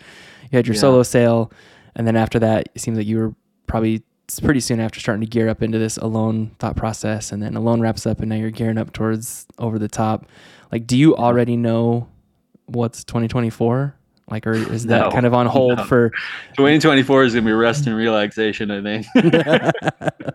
[0.51, 0.81] You had your Yeah.
[0.81, 1.51] solo sale
[1.95, 3.35] and then after that it seems like you were
[3.67, 4.03] probably
[4.43, 7.81] pretty soon after starting to gear up into this alone thought process and then alone
[7.81, 10.27] wraps up and now you're gearing up towards over the top.
[10.71, 11.23] Like do you mm-hmm.
[11.23, 12.07] already know
[12.65, 13.95] what's 2024
[14.31, 15.11] like or is that No.
[15.11, 15.83] kind of on hold No.
[15.85, 16.09] for
[16.57, 18.71] 2024 is gonna be rest and relaxation.
[18.71, 19.05] I think.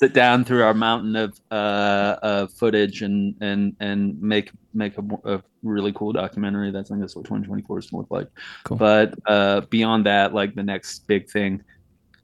[0.00, 5.02] sit down through our mountain of uh, of footage and and and make make a,
[5.24, 6.70] a really cool documentary.
[6.70, 8.28] That's I think that's what 2024 is gonna look like.
[8.64, 8.76] Cool.
[8.78, 11.62] But uh, beyond that, like the next big thing,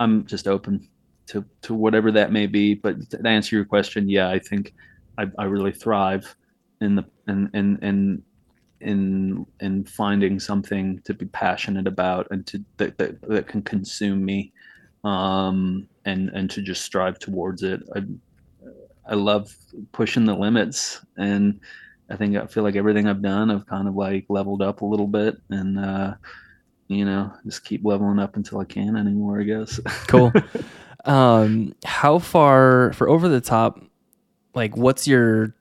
[0.01, 0.89] I'm just open
[1.29, 2.75] to to whatever that may be.
[2.75, 4.73] But to answer your question, yeah, I think
[5.19, 6.35] I, I really thrive
[6.81, 8.23] in the in in in
[8.81, 14.25] in in finding something to be passionate about and to that that, that can consume
[14.25, 14.53] me
[15.05, 17.81] um and and to just strive towards it.
[17.95, 18.03] I
[19.09, 19.55] i love
[19.93, 21.61] pushing the limits and
[22.11, 24.85] i think i feel like everything i've done i've kind of like leveled up a
[24.85, 26.13] little bit and uh
[26.89, 29.81] you know just keep leveling up until i can anymore i guess.
[30.09, 30.33] Cool.
[31.05, 33.79] Um how far for over the top
[34.57, 35.55] like what's your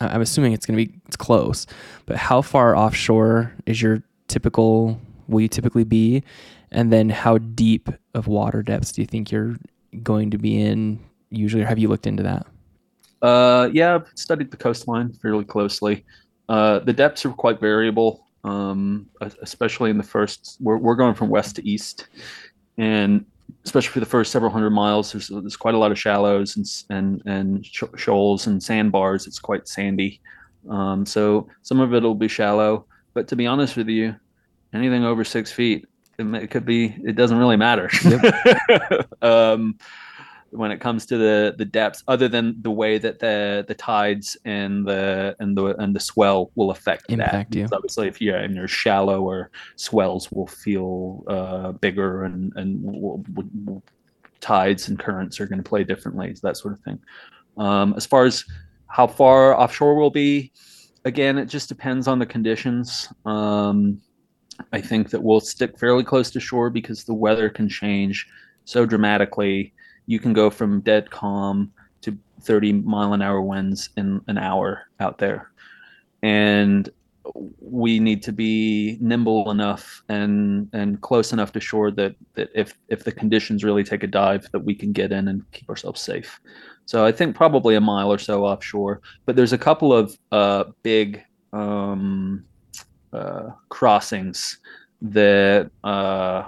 [0.00, 1.66] i'm assuming it's going to be it's close
[2.06, 6.22] but how far offshore is your typical will you typically be
[6.70, 9.56] and then how deep of water depths do you think you're
[10.02, 10.98] going to be in
[11.30, 12.46] usually or have you looked into that
[13.22, 16.04] Uh, yeah, I've studied the coastline fairly closely.
[16.48, 19.08] Uh, the depths are quite variable, um,
[19.42, 20.58] especially in the first.
[20.60, 22.08] We're we're going from west to east,
[22.76, 23.24] and
[23.64, 25.12] especially for the first several hundred miles.
[25.12, 27.66] There's there's quite a lot of shallows and and and
[27.96, 29.26] shoals and sandbars.
[29.26, 30.20] It's quite sandy,
[30.68, 32.86] um, so some of it will be shallow.
[33.14, 34.14] But to be honest with you,
[34.72, 35.86] anything over six feet,
[36.18, 36.96] it, it could be.
[37.04, 37.90] It doesn't really matter.
[38.04, 39.08] Yep.
[39.22, 39.78] um,
[40.50, 44.36] when it comes to the the depths, other than the way that the the tides
[44.44, 47.58] and the and the and the swell will affect Impact that.
[47.58, 47.68] you.
[47.72, 53.48] obviously, if you're in your shallower swells will feel uh, bigger and and will, will,
[53.64, 53.82] will,
[54.40, 56.98] tides and currents are going to play differently, that sort of thing.
[57.56, 58.44] Um, as far as
[58.88, 60.52] how far offshore we'll be,
[61.04, 63.08] again, it just depends on the conditions.
[63.24, 64.00] Um,
[64.72, 68.26] I think that we'll stick fairly close to shore because the weather can change
[68.64, 69.72] so dramatically
[70.06, 74.82] you can go from dead calm to 30 mile an hour winds in an hour
[75.00, 75.50] out there.
[76.22, 76.88] And
[77.60, 82.76] we need to be nimble enough and and close enough to shore that that if
[82.88, 86.00] if the conditions really take a dive that we can get in and keep ourselves
[86.00, 86.40] safe
[86.84, 90.64] so i think probably a mile or so offshore but there's a couple of uh,
[90.82, 92.44] big um,
[93.12, 94.58] uh, crossings
[95.02, 96.44] that uh,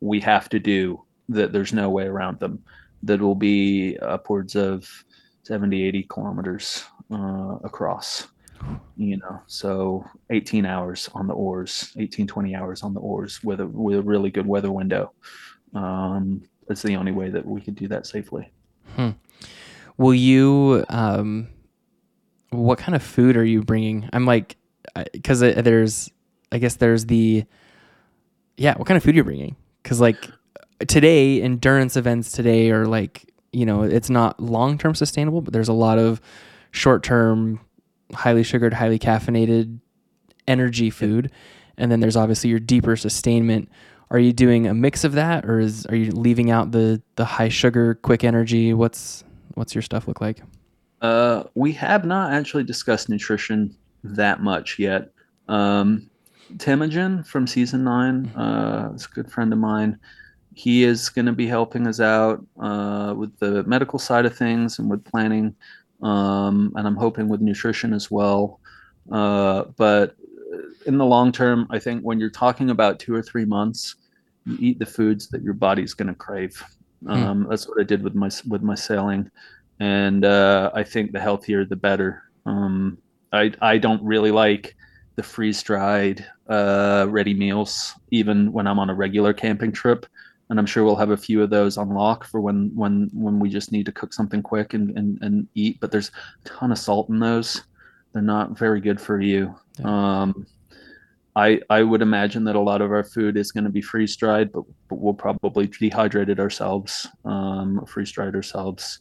[0.00, 2.62] we have to do that there's no way around them
[3.06, 4.88] that will be upwards of
[5.44, 8.28] 70, 80 kilometers uh, across.
[8.96, 13.60] You know, so 18 hours on the oars, 18, 20 hours on the oars with
[13.60, 15.12] a with a really good weather window.
[15.74, 18.50] Um, that's the only way that we could do that safely.
[18.94, 19.10] Hmm.
[19.98, 20.84] Will you?
[20.88, 21.48] Um,
[22.50, 24.08] what kind of food are you bringing?
[24.12, 24.56] I'm like,
[25.12, 26.10] because there's,
[26.50, 27.44] I guess there's the,
[28.56, 28.74] yeah.
[28.76, 29.56] What kind of food you're bringing?
[29.82, 30.30] Because like
[30.88, 35.68] today endurance events today are like you know it's not long term sustainable but there's
[35.68, 36.20] a lot of
[36.70, 37.60] short term
[38.14, 39.78] highly sugared highly caffeinated
[40.46, 41.30] energy food.
[41.78, 43.68] And then there's obviously your deeper sustainment.
[44.10, 47.24] Are you doing a mix of that or is are you leaving out the the
[47.24, 48.72] high sugar quick energy?
[48.72, 49.24] What's
[49.54, 50.42] what's your stuff look like?
[51.02, 55.12] Uh we have not actually discussed nutrition that much yet.
[55.48, 56.08] Um
[56.54, 58.40] Teimojin from season 9 mm-hmm.
[58.40, 59.98] uh is a good friend of mine
[60.56, 64.78] he is going to be helping us out uh, with the medical side of things
[64.78, 65.54] and with planning,
[66.02, 68.58] um, and I'm hoping with nutrition as well.
[69.12, 70.16] Uh, but
[70.86, 73.96] in the long term, I think when you're talking about two or three months,
[74.46, 76.64] you eat the foods that your body's going to crave.
[77.04, 77.10] Hmm.
[77.10, 77.50] Um, mm.
[77.50, 79.30] That's what I did with my with my sailing,
[79.78, 82.22] and uh, I think the healthier the better.
[82.46, 82.96] Um,
[83.30, 84.74] I I don't really like
[85.16, 90.06] the freeze dried uh, ready meals, even when I'm on a regular camping trip
[90.48, 93.38] and I'm sure we'll have a few of those on lock for when when when
[93.40, 95.78] we just need to cook something quick and and, and eat.
[95.80, 96.10] But there's
[96.44, 97.62] a ton of salt in those.
[98.12, 99.54] They're not very good for you.
[99.78, 100.22] Yeah.
[100.22, 100.46] Um,
[101.34, 104.16] I I would imagine that a lot of our food is going to be freeze
[104.16, 109.00] dried, but, but we'll probably dehydrate it ourselves, um, freeze dried ourselves.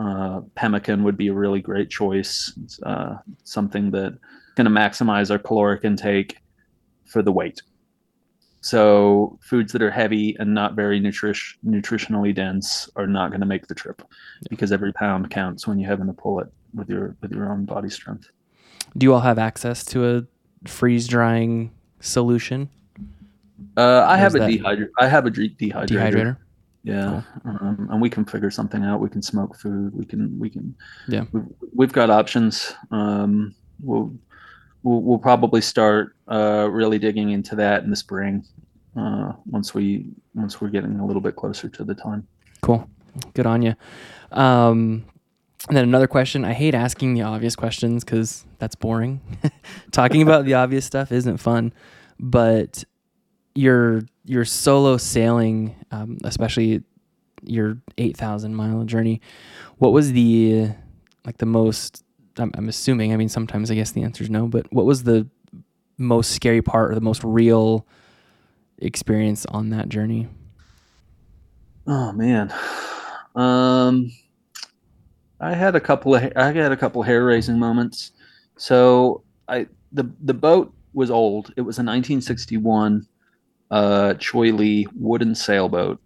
[0.00, 2.56] Uh, pemmican would be a really great choice.
[2.64, 4.16] It's, uh, something that
[4.54, 6.38] going to maximize our caloric intake
[7.04, 7.60] for the weight.
[8.62, 13.46] So foods that are heavy and not very nutrish, nutritionally dense are not going to
[13.46, 14.46] make the trip yeah.
[14.50, 17.64] because every pound counts when you're having to pull it with your with your own
[17.64, 18.30] body strength.
[18.96, 22.70] Do you all have access to a freeze drying solution?
[23.76, 24.90] Uh, I have a dehydrator.
[24.98, 25.88] I have a dehydrator.
[25.88, 26.36] Dehydrator.
[26.84, 29.00] Yeah, um, and we can figure something out.
[29.00, 29.92] We can smoke food.
[29.92, 30.38] We can.
[30.38, 30.74] We can.
[31.08, 31.24] Yeah.
[31.32, 31.44] We've,
[31.74, 32.74] we've got options.
[32.92, 34.14] Um, we'll
[34.82, 38.44] we'll, we'll probably start uh, really digging into that in the spring
[38.96, 42.26] uh, once we once we're getting a little bit closer to the time.
[42.60, 42.88] Cool,
[43.34, 43.74] good on you.
[44.30, 45.04] Um,
[45.68, 46.44] and then another question.
[46.44, 49.20] I hate asking the obvious questions because that's boring.
[49.92, 51.72] Talking about the obvious stuff isn't fun,
[52.18, 52.84] but
[53.54, 56.82] your your solo sailing, um, especially
[57.44, 59.20] your eight thousand mile journey,
[59.78, 60.70] what was the
[61.24, 62.04] like the most
[62.38, 63.12] I'm, I'm assuming.
[63.12, 64.46] I mean, sometimes I guess the answer is no.
[64.46, 65.28] But what was the
[65.98, 67.86] most scary part or the most real
[68.78, 70.28] experience on that journey?
[71.86, 72.52] Oh man,
[73.34, 74.12] um,
[75.40, 78.12] I had a couple of I had a couple hair raising moments.
[78.56, 81.52] So I the the boat was old.
[81.56, 83.06] It was a 1961
[83.70, 86.00] uh, Choy Lee wooden sailboat.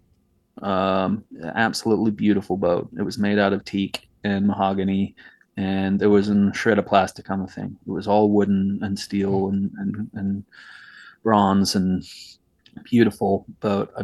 [0.61, 1.23] Um,
[1.53, 2.89] absolutely beautiful boat.
[2.97, 5.15] It was made out of teak and mahogany
[5.57, 7.75] and there wasn't a shred of plastic on the thing.
[7.85, 10.43] It was all wooden and steel and and, and
[11.23, 12.03] bronze and
[12.83, 13.91] beautiful boat.
[13.97, 14.03] I,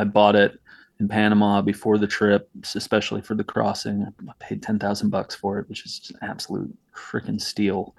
[0.00, 0.60] I bought it
[1.00, 4.06] in Panama before the trip, especially for the crossing.
[4.28, 7.96] I paid ten thousand bucks for it, which is just absolute freaking steal.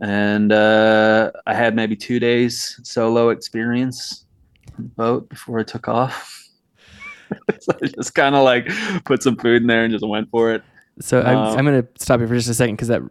[0.00, 4.26] And uh, I had maybe two days solo experience
[4.76, 6.48] on the boat before I took off.
[7.60, 8.68] so I just kind of like
[9.04, 10.62] put some food in there and just went for it.
[11.00, 13.02] So I'm, Um, I'm going to stop you for just a second because that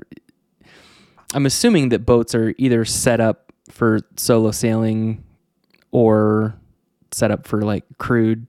[1.33, 5.23] I'm assuming that boats are either set up for solo sailing
[5.91, 6.55] or
[7.11, 8.47] set up for like crude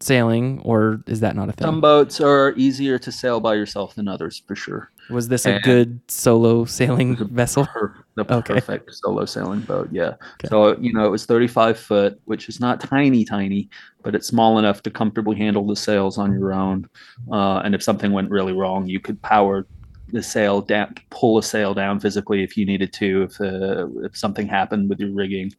[0.00, 1.64] sailing, or is that not a thing?
[1.66, 4.90] Some boats are easier to sail by yourself than others, for sure.
[5.10, 7.66] Was this a good solo sailing vessel?
[7.66, 8.54] Per- the Okay.
[8.54, 9.88] perfect solo sailing boat.
[9.90, 10.14] Yeah.
[10.34, 10.48] Okay.
[10.48, 13.68] So you know it was 35 foot, which is not tiny, tiny,
[14.02, 16.86] but it's small enough to comfortably handle the sails on your own.
[17.30, 19.66] Uh, and if something went really wrong, you could power
[20.08, 24.16] the sail down, pull a sail down physically if you needed to, if uh, if
[24.16, 25.52] something happened with your rigging.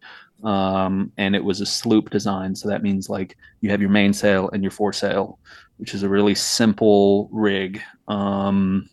[0.43, 4.49] Um, and it was a sloop design, so that means like you have your mainsail
[4.51, 5.39] and your foresail,
[5.77, 7.81] which is a really simple rig.
[8.07, 8.89] Um,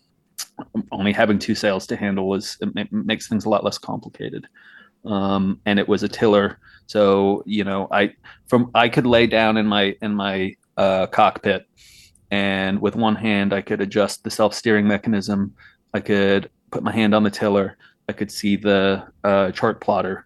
[0.91, 4.47] only having two sails to handle is it makes things a lot less complicated.
[5.05, 8.13] Um, and it was a tiller, so you know I
[8.47, 11.65] from I could lay down in my in my uh, cockpit,
[12.29, 15.55] and with one hand I could adjust the self steering mechanism.
[15.93, 17.77] I could put my hand on the tiller.
[18.09, 20.25] I could see the uh, chart plotter,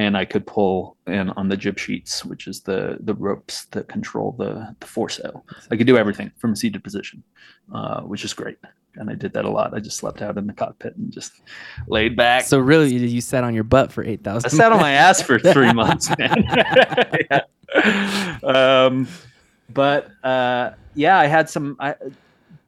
[0.00, 3.86] and I could pull in on the jib sheets, which is the the ropes that
[3.88, 5.44] control the the foresail.
[5.70, 7.22] I could do everything from seated position,
[7.74, 8.56] uh, which is great.
[8.96, 9.74] And I did that a lot.
[9.74, 11.32] I just slept out in the cockpit and just
[11.86, 12.44] laid back.
[12.44, 14.50] So really, you you sat on your butt for eight thousand.
[14.50, 16.44] I sat on my ass for three months, man.
[17.30, 18.38] Yeah.
[18.42, 19.06] Um,
[19.68, 21.76] but uh, yeah, I had some.
[21.78, 21.94] I,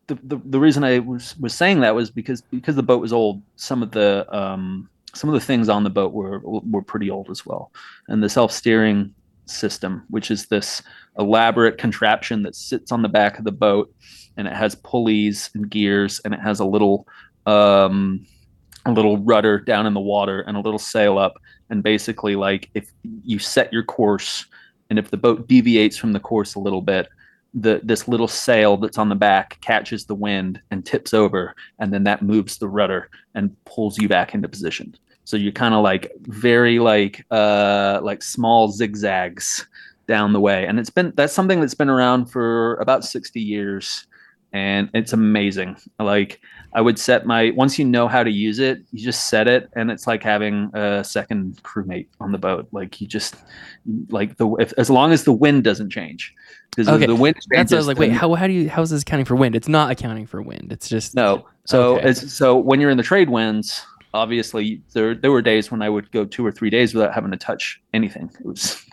[0.07, 3.13] the, the the reason I was was saying that was because because the boat was
[3.13, 3.43] old.
[3.57, 7.31] Some of the um, some of the things on the boat were were pretty old
[7.31, 7.73] as well,
[8.09, 9.15] and the self steering
[9.47, 10.83] system, which is this
[11.19, 13.93] elaborate contraption that sits on the back of the boat,
[14.37, 17.07] and it has pulleys and gears, and it has a little
[17.47, 18.27] um,
[18.87, 21.35] a little rudder down in the water and a little sail up.
[21.71, 22.91] And basically like if
[23.25, 24.47] you set your course
[24.91, 27.09] and if the boat deviates from the course a little bit
[27.55, 31.93] the this little sail that's on the back catches the wind and tips over and
[31.93, 34.95] then that moves the rudder and pulls you back into position
[35.25, 39.67] so you're kind of like very like uh like small zigzags
[40.09, 44.07] down the way and it's been that's something that's been around for about 60 years
[44.53, 46.41] and it's amazing like
[46.75, 49.69] I would set my once you know how to use it, you just set it,
[49.77, 52.67] and it's like having a second crewmate on the boat.
[52.73, 53.37] Like you just
[54.09, 56.33] like the if, as long as the wind doesn't change,
[56.71, 57.99] because Okay, the wind That's I changes, was like.
[57.99, 59.55] Wait, how how do you how is this accounting for wind?
[59.55, 60.73] It's not accounting for wind.
[60.73, 61.47] It's just no.
[61.67, 62.09] So Okay.
[62.09, 63.85] it's so when you're in the trade winds,
[64.15, 67.31] obviously there there were days when I would go two or three days without having
[67.31, 68.31] to touch anything.
[68.39, 68.85] It was,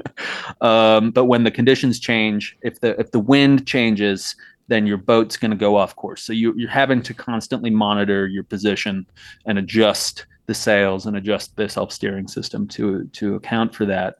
[0.60, 4.36] um, but when the conditions change, if the if the wind changes,
[4.68, 6.22] then your boat's going to go off course.
[6.22, 9.06] So you, you're having to constantly monitor your position
[9.46, 14.16] and adjust the sails and adjust the self steering system to to account for that.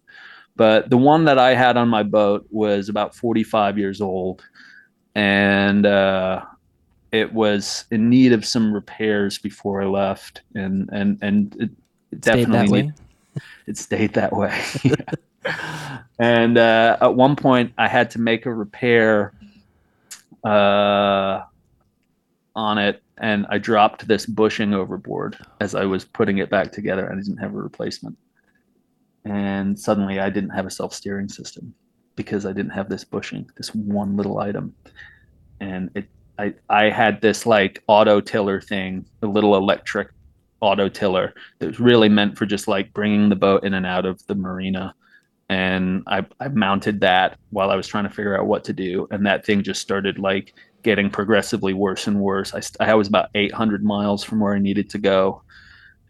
[0.56, 4.42] But the one that I had on my boat was about 45 years old,
[5.14, 6.44] and uh,
[7.12, 12.52] it was in need of some repairs before I left, and and and it, definitely
[12.52, 12.82] that way.
[12.82, 12.94] need-
[13.66, 14.60] it stayed that way.
[16.18, 19.32] and uh, at one point, I had to make a repair
[20.44, 21.42] uh,
[22.56, 27.10] on it, and I dropped this bushing overboard as I was putting it back together,
[27.10, 28.16] I didn't have a replacement.
[29.24, 31.74] And suddenly, I didn't have a self-steering system
[32.16, 34.74] because I didn't have this bushing, this one little item,
[35.60, 36.08] and it.
[36.38, 40.08] I, I had this like auto tiller thing, a little electric
[40.60, 44.06] auto tiller that was really meant for just like bringing the boat in and out
[44.06, 44.94] of the marina.
[45.48, 49.08] And I, I mounted that while I was trying to figure out what to do.
[49.10, 52.54] And that thing just started like getting progressively worse and worse.
[52.54, 55.42] I, I was about 800 miles from where I needed to go.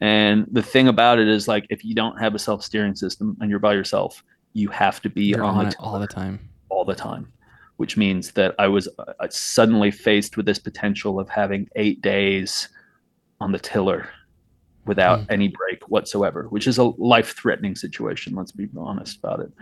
[0.01, 3.37] And the thing about it is like, if you don't have a self steering system
[3.41, 4.23] and you're by yourself,
[4.53, 6.39] you have to be on, on it all the time.
[6.69, 7.33] all the time,
[7.79, 12.69] which means that I was uh, suddenly faced with this potential of having eight days
[13.41, 14.09] on the tiller
[14.85, 15.27] without Hmm.
[15.31, 18.35] any break whatsoever, which is a life threatening situation.
[18.35, 19.53] Let's be honest about it.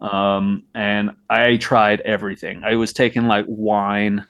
[0.00, 2.64] Um, and I tried everything.
[2.64, 4.26] I was taking like wine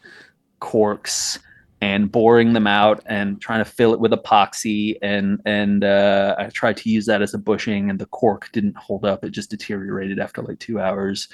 [0.61, 1.39] corks
[1.81, 6.47] and boring them out and trying to fill it with epoxy and and uh, I
[6.49, 9.25] tried to use that as a bushing and the cork didn't hold up.
[9.25, 11.29] It just deteriorated after like two hours.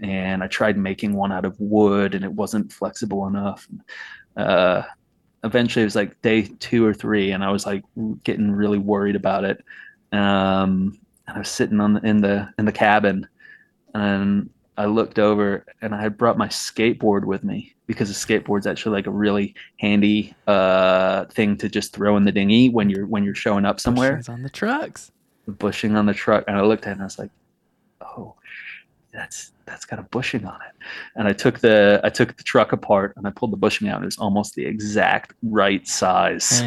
[0.00, 3.68] And I tried making one out of wood and it wasn't flexible enough.
[4.36, 4.82] Uh,
[5.44, 7.84] eventually it was like day two or three and I was like
[8.24, 9.64] getting really worried about it.
[10.12, 13.26] Um, and I was sitting on the, in the in the cabin
[13.94, 18.66] and I looked over and I had brought my skateboard with me because a skateboard's
[18.66, 23.06] actually like a really handy uh, thing to just throw in the dinghy when you're
[23.06, 24.16] when you're showing up somewhere.
[24.16, 25.12] Bushings on the trucks.
[25.46, 27.30] The bushing on the truck, and I looked at it and I was like,
[28.00, 28.34] "Oh,
[29.12, 30.74] that's that's got a bushing on it.
[31.16, 34.02] And I took the I took the truck apart and I pulled the bushing out.
[34.02, 36.62] It was almost the exact right size.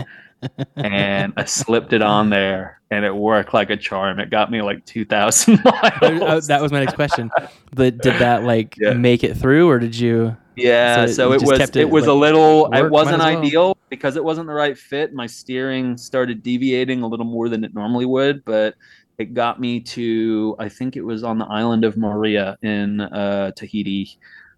[0.76, 4.20] and I slipped it on there, and it worked like a charm.
[4.20, 6.22] It got me like two thousand miles.
[6.22, 7.32] Uh, that was my next question.
[7.74, 8.94] But did that like Yeah.
[8.94, 10.38] make it through, or did you?
[10.56, 13.28] Yeah, So so, it was it, it, was a little work, it wasn't well.
[13.44, 15.14] ideal because it wasn't the right fit.
[15.14, 18.76] My steering started deviating a little more than it normally would, but
[19.18, 23.52] it got me to I think it was on the island of Moorea in uh,
[23.56, 24.18] Tahiti,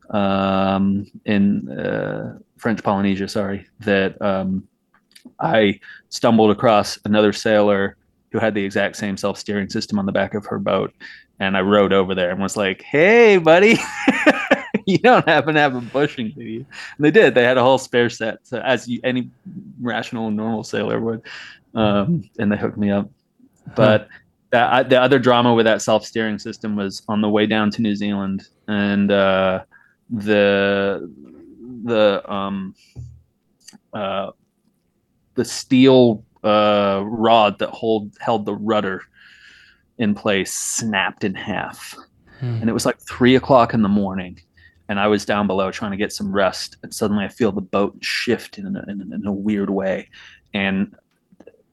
[0.09, 3.27] um, in uh, French Polynesia.
[3.27, 4.67] Sorry, that um,
[5.39, 5.79] I
[6.09, 7.97] stumbled across another sailor
[8.31, 10.93] who had the exact same self steering system on the back of her boat,
[11.39, 13.77] and I rode over there and was like, "Hey, buddy."
[14.85, 16.65] you don't happen to have a bushing, do you?
[16.97, 17.35] And they did.
[17.35, 19.29] They had a whole spare set, so as you, any
[19.81, 21.21] rational, normal sailor would,
[21.75, 23.09] um, and they hooked me up.
[23.75, 24.07] But
[24.51, 27.81] that, I, the other drama with that self-steering system was on the way down to
[27.81, 29.63] New Zealand, and uh,
[30.09, 31.11] the
[31.83, 32.73] the um,
[33.93, 34.31] uh,
[35.35, 39.01] the steel uh, rod that hold held the rudder
[39.97, 41.95] in place snapped in half
[42.39, 42.59] Hmm.
[42.61, 44.39] and it was like three o'clock in the morning
[44.89, 47.61] and i was down below trying to get some rest and suddenly i feel the
[47.61, 50.07] boat shift in a, in, a- in a weird way
[50.53, 50.95] and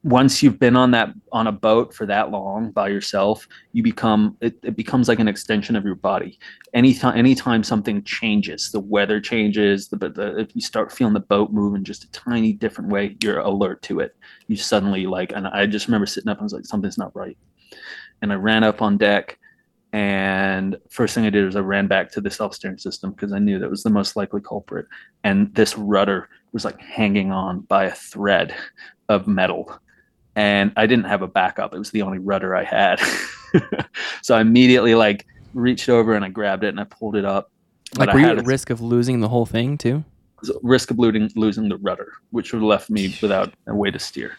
[0.05, 4.37] once you've been on that on a boat for that long by yourself you become
[4.39, 6.37] it, it becomes like an extension of your body
[6.75, 11.51] anytime anytime something changes the weather changes the, the if you start feeling the boat
[11.51, 14.15] move in just a tiny different way you're alert to it
[14.47, 17.15] you suddenly like and i just remember sitting up and I was like something's not
[17.15, 17.37] right
[18.21, 19.39] and i ran up on deck
[19.91, 23.39] and first thing I did was I ran back to the self-steering system because I
[23.39, 24.87] knew that was the most likely culprit.
[25.23, 28.53] And this rudder was like hanging on by a thread
[29.07, 29.79] of metal.
[30.35, 31.73] And I didn't have a backup.
[31.73, 32.99] It was the only rudder I had.
[34.21, 37.51] so I immediately like reached over and I grabbed it and I pulled it up.
[37.97, 40.03] Like, were you at a- risk of losing the whole thing too?
[40.61, 43.97] risk of losing losing the rudder, which would have left me without a way to
[43.97, 44.37] steer.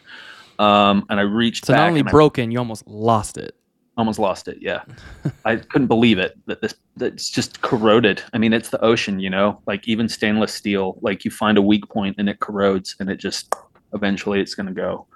[0.58, 3.54] Um, and I reached So not only and I broken, you almost lost it.
[3.96, 4.82] almost lost it yeah
[5.46, 9.30] i couldn't believe it that this that's just corroded i mean it's the ocean you
[9.30, 13.08] know like even stainless steel like you find a weak point and it corrodes and
[13.08, 13.54] it just
[13.94, 15.06] eventually it's going to go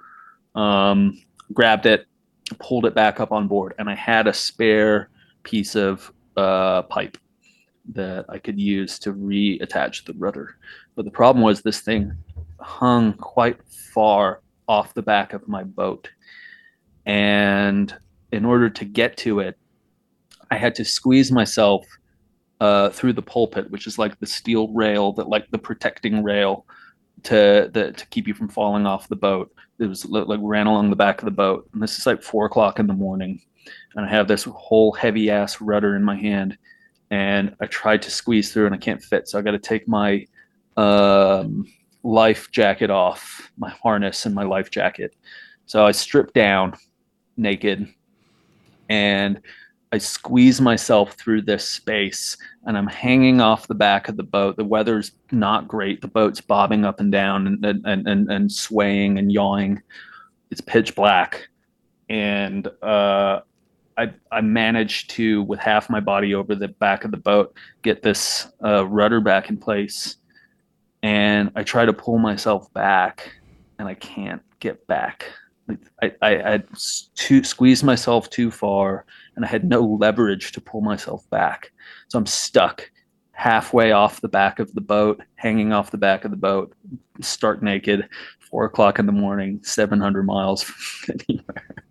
[0.55, 1.21] um
[1.53, 2.05] grabbed it
[2.59, 5.09] pulled it back up on board and i had a spare
[5.43, 7.17] piece of uh pipe
[7.93, 10.57] that i could use to reattach the rudder.
[10.95, 12.13] But the problem was this thing
[12.59, 16.09] hung quite far off the back of my boat.
[17.05, 17.93] And
[18.31, 19.57] in order to get to it,
[20.49, 21.85] I had to squeeze myself
[22.59, 26.65] uh, through the pulpit, which is like the steel rail that, like the protecting rail,
[27.23, 29.53] to the to keep you from falling off the boat.
[29.79, 32.45] It was like ran along the back of the boat, and this is like four
[32.45, 33.41] o'clock in the morning,
[33.95, 36.57] and I have this whole heavy ass rudder in my hand,
[37.09, 39.87] and I tried to squeeze through, and I can't fit, so I got to take
[39.87, 40.25] my
[40.77, 41.65] um,
[42.03, 45.15] life jacket off, my harness, and my life jacket.
[45.65, 46.75] So I stripped down,
[47.37, 47.87] naked,
[48.89, 49.41] and
[49.93, 54.55] I squeeze myself through this space and I'm hanging off the back of the boat.
[54.55, 55.99] The weather's not great.
[55.99, 59.81] The boat's bobbing up and down and, and, and, and swaying and yawing.
[60.49, 61.49] It's pitch black.
[62.09, 63.41] And uh,
[63.97, 68.01] I, I managed to, with half my body over the back of the boat, get
[68.01, 70.17] this uh, rudder back in place.
[71.03, 73.33] And I try to pull myself back
[73.77, 75.25] and I can't get back.
[76.01, 76.67] I, I had
[77.15, 79.05] too, squeezed myself too far
[79.35, 81.71] and I had no leverage to pull myself back.
[82.09, 82.89] So I'm stuck
[83.31, 86.73] halfway off the back of the boat, hanging off the back of the boat,
[87.21, 88.07] stark naked,
[88.39, 91.85] four o'clock in the morning, 700 miles from anywhere.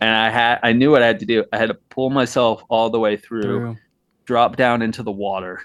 [0.00, 1.44] And I had, I knew what I had to do.
[1.52, 3.76] I had to pull myself all the way through, Through.
[4.24, 5.60] drop down into the water,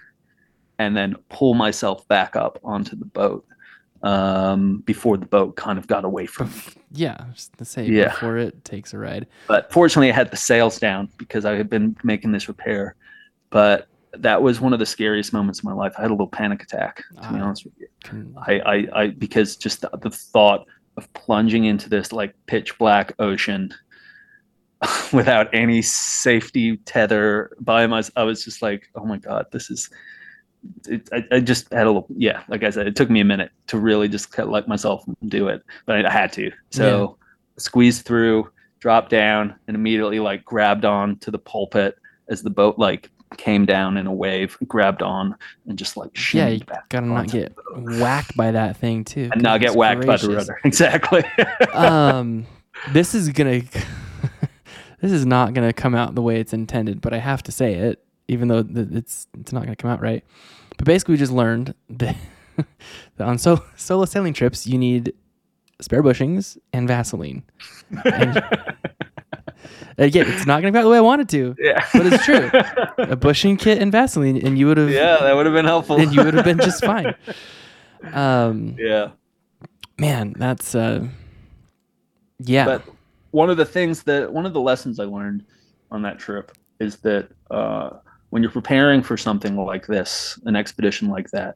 [0.80, 3.46] and then pull myself back up onto the boat
[4.04, 6.56] um, before the boat kind of got away from me.
[6.94, 8.10] Yeah, just to say Yeah.
[8.10, 9.26] before it takes a ride.
[9.48, 12.96] but fortunately i had the sails down because i had been making this repair
[13.50, 16.28] but that was one of the scariest moments of my life i had a little
[16.28, 17.44] panic attack to be Ah.
[17.46, 20.66] honest with you Can- I, I i because just the, the thought
[20.98, 23.74] of plunging into this like pitch black ocean
[25.14, 29.90] without any safety tether by myself i was just like oh my god this is
[30.88, 33.26] it, I, I just had a little yeah like i said it took me a
[33.26, 36.52] minute to really just kind of let myself do it but i, I had to.
[36.70, 37.18] So
[37.58, 41.98] squeezed through dropped down and immediately like grabbed on to the pulpit
[42.30, 45.36] as the boat like came down in a wave grabbed on
[45.68, 49.30] and just like yeah, you gotta not get whacked by that thing too.
[49.32, 50.50] and not get whacked by the gracious.
[50.50, 50.60] rudder.
[50.66, 51.24] Exactly.
[51.74, 52.46] Um,
[52.92, 53.62] this is gonna
[55.02, 57.76] this is not to come out the way it's intended, but I have to say
[57.76, 60.24] it, even though th- it's it's not going to come out right.
[60.78, 62.16] But basically, we just learned that,
[63.18, 65.14] that on so, solo sailing trips, you need
[65.82, 67.44] spare bushings and Vaseline.
[68.06, 68.38] And,
[69.98, 71.86] again, it's not going to out the way I wanted to, Yeah.
[71.94, 72.50] but it's true.
[72.98, 76.00] A bushing kit and Vaseline, and you would have, yeah, that would have been helpful.
[76.00, 77.16] and you would have been just fine.
[78.14, 79.12] Um, yeah.
[80.00, 81.08] man, that's uh,
[82.40, 82.84] yeah, But
[83.30, 85.46] one of the things that one of the lessons I learned
[85.92, 87.92] on that trip is that uh,
[88.32, 91.56] when you're preparing for something like this, an expedition like that,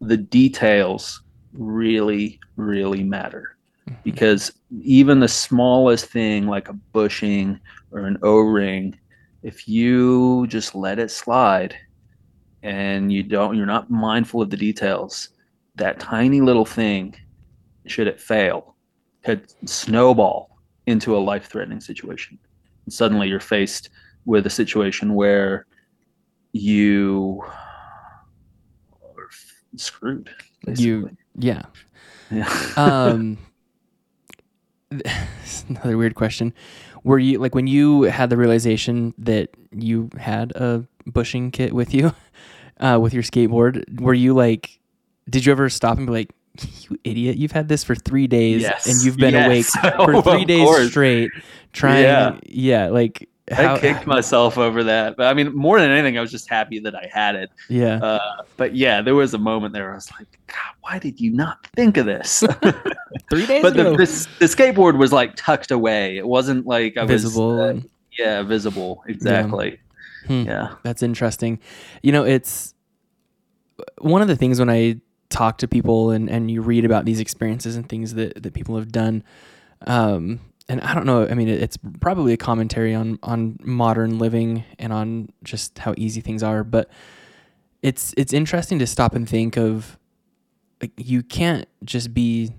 [0.00, 1.22] the details
[1.52, 3.56] really, really matter.
[3.88, 4.00] Mm-hmm.
[4.02, 4.52] Because
[4.82, 7.58] even the smallest thing like a bushing
[7.92, 8.98] or an O ring,
[9.42, 11.76] if you just let it slide
[12.64, 15.30] and you don't, you're not mindful of the details,
[15.76, 17.14] that tiny little thing,
[17.86, 18.74] should it fail,
[19.24, 22.38] could snowball into a life threatening situation.
[22.86, 23.90] And suddenly you're faced
[24.24, 25.66] with a situation where
[26.52, 27.42] you
[29.16, 30.30] are f- screwed.
[30.66, 31.62] You- yeah.
[32.30, 32.48] Yeah.
[32.76, 33.38] um
[35.68, 36.52] another weird question
[37.04, 41.94] were you like when you had the realization that you had a bushing kit with
[41.94, 42.12] you
[42.80, 44.80] uh with your skateboard were you like
[45.28, 46.30] did you ever stop and be like
[46.82, 48.86] you idiot you've had this for three days Yes.
[48.86, 49.46] and you've been Yes.
[49.46, 50.88] awake Oh, for three days course.
[50.90, 51.30] straight
[51.72, 52.88] trying yeah, Yeah.
[52.88, 55.16] like how I kicked myself over that.
[55.16, 57.50] But I mean, more than anything, I was just happy that I had it.
[57.68, 61.20] yeah Uh, but yeah, there was a moment there I was like, God, why did
[61.20, 62.44] you not think of this?
[63.30, 66.16] three days but the, ago the, the skateboard was like tucked away.
[66.16, 67.84] It wasn't like I visible was.
[67.84, 69.02] uh, yeah, visible.
[69.06, 69.78] Exactly.
[70.26, 70.42] Hmm.
[70.42, 70.74] Yeah.
[70.82, 71.58] That's interesting.
[72.02, 72.74] You know, it's
[73.98, 77.20] one of the things when I talk to people and, and you read about these
[77.20, 79.22] experiences and things that, that people have done.
[79.86, 80.40] Um,
[80.70, 84.92] and I don't know, I mean, it's probably a commentary on, on modern living and
[84.92, 86.88] on just how easy things are, but
[87.82, 89.98] it's, it's interesting to stop and think of
[90.80, 92.52] like, you can't just be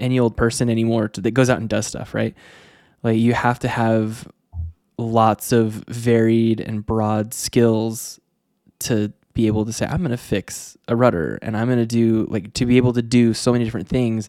[0.00, 2.34] any old person anymore to, that goes out and does stuff, right?
[3.04, 4.26] Like you have to have
[4.98, 8.18] lots of varied and broad skills
[8.80, 11.86] to be able to say I'm going to fix a rudder and I'm going to
[11.86, 14.28] do like to be able to do so many different things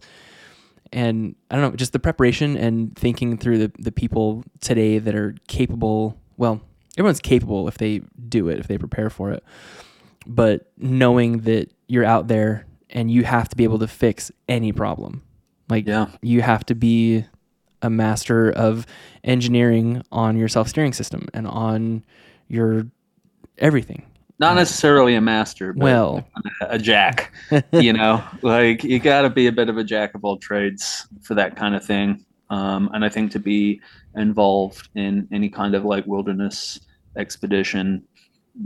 [0.94, 5.16] and I don't know just the preparation and thinking through the the people today that
[5.16, 6.62] are capable well
[6.98, 9.44] everyone's capable if they do it if they prepare for it
[10.28, 14.72] but knowing that you're out there and you have to be able to fix any
[14.72, 15.22] problem
[15.70, 16.08] like Yeah.
[16.22, 17.26] you have to be
[17.82, 18.86] a master of
[19.24, 22.04] engineering on your self-steering system and on
[22.48, 22.88] your
[23.60, 24.04] everything.
[24.38, 26.28] Not necessarily a master, but Well,
[26.62, 27.34] a jack.
[27.72, 31.08] you know, like you got to be a bit of a jack of all trades
[31.22, 32.26] for that kind of thing.
[32.50, 33.82] Um, and I think to be
[34.16, 36.80] involved in any kind of like wilderness
[37.18, 38.04] expedition,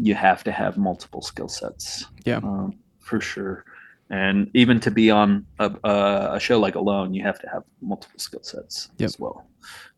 [0.01, 2.05] you have to have multiple skill sets.
[2.25, 2.37] Yeah.
[2.37, 3.65] um, for sure.
[4.11, 7.63] And even to be on a, a, a show like Alone, you have to have
[7.81, 9.05] multiple skill sets Yep.
[9.05, 9.47] as well.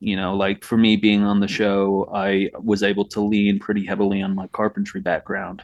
[0.01, 3.85] You know, like for me being on the show, I was able to lean pretty
[3.85, 5.63] heavily on my carpentry background,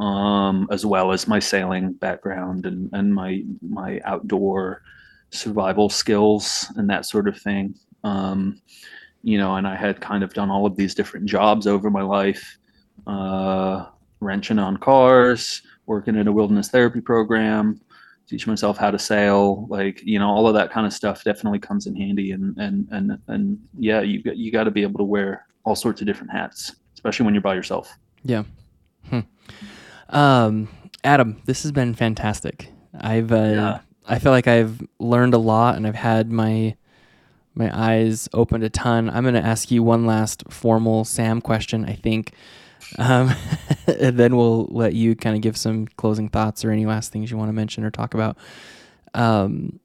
[0.00, 4.82] um, as well as my sailing background and, and my my outdoor
[5.30, 7.74] survival skills and that sort of thing.
[8.04, 8.60] Um,
[9.22, 12.02] you know, and I had kind of done all of these different jobs over my
[12.02, 12.58] life,
[13.06, 13.86] uh,
[14.20, 17.80] wrenching on cars, working in a wilderness therapy program,
[18.28, 21.58] teaching myself how to sail, like you know, all of that kind of stuff definitely
[21.58, 22.32] comes in handy.
[22.32, 25.74] And and and and yeah, you got you got to be able to wear all
[25.74, 27.96] sorts of different hats, especially when you're by yourself.
[28.24, 28.44] yeah.
[29.08, 29.20] Hmm.
[30.10, 30.68] Um,
[31.04, 32.70] Adam, this has been fantastic.
[32.98, 33.78] I've uh, Yeah.
[34.06, 36.76] I feel like I've learned a lot and I've had my
[37.54, 39.10] my eyes opened a ton.
[39.10, 42.32] I'm going to ask you one last formal Sam question, I think.
[42.96, 43.34] Um,
[43.86, 47.30] and then we'll let you kind of give some closing thoughts or any last things
[47.30, 48.38] you want to mention or talk about.
[49.14, 49.80] Um,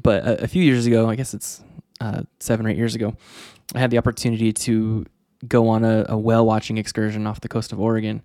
[0.00, 1.62] but a, a few years ago, I guess it's
[2.00, 3.16] uh, seven or eight years ago,
[3.74, 5.06] I had the opportunity to
[5.46, 8.22] go on a, a whale watching excursion off the coast of Oregon.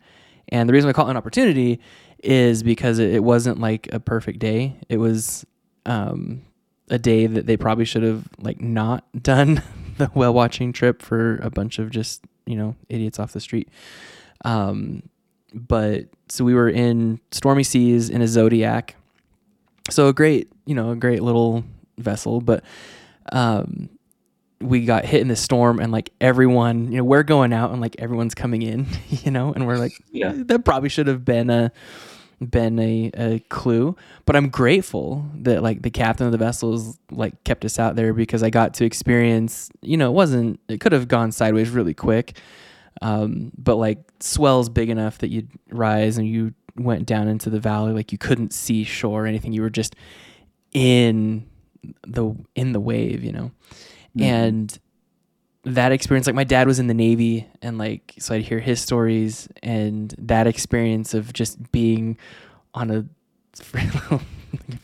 [0.49, 1.79] And the reason I call it an opportunity
[2.23, 4.75] is because it, it wasn't like a perfect day.
[4.89, 5.45] It was
[5.85, 6.41] um,
[6.89, 9.61] a day that they probably should have like not done
[9.97, 13.69] the whale watching trip for a bunch of just you know idiots off the street.
[14.45, 15.03] Um,
[15.53, 18.95] but so we were in stormy seas in a Zodiac.
[19.89, 21.63] So a great, you know, a great little
[21.97, 22.63] vessel, but
[23.31, 23.89] um,
[24.61, 27.81] we got hit in the storm and like everyone, you know, we're going out and
[27.81, 30.33] like everyone's coming in, you know, and we're like, Yeah.
[30.35, 31.71] that probably should have been a,
[32.39, 33.95] been a, a clue.
[34.25, 38.13] But I'm grateful that like the captain of the vessels like kept us out there
[38.13, 39.69] because I got to experience.
[39.81, 40.59] You know, it wasn't.
[40.69, 42.37] It could have gone sideways really quick.
[43.01, 47.59] Um, but like swells big enough that you'd rise and you went down into the
[47.59, 49.95] valley like you couldn't see shore or anything you were just
[50.71, 51.45] in
[52.07, 53.51] the in the wave you know
[54.15, 54.23] mm-hmm.
[54.23, 54.79] and
[55.63, 58.79] that experience like my dad was in the navy and like so i'd hear his
[58.79, 62.17] stories and that experience of just being
[62.73, 63.05] on a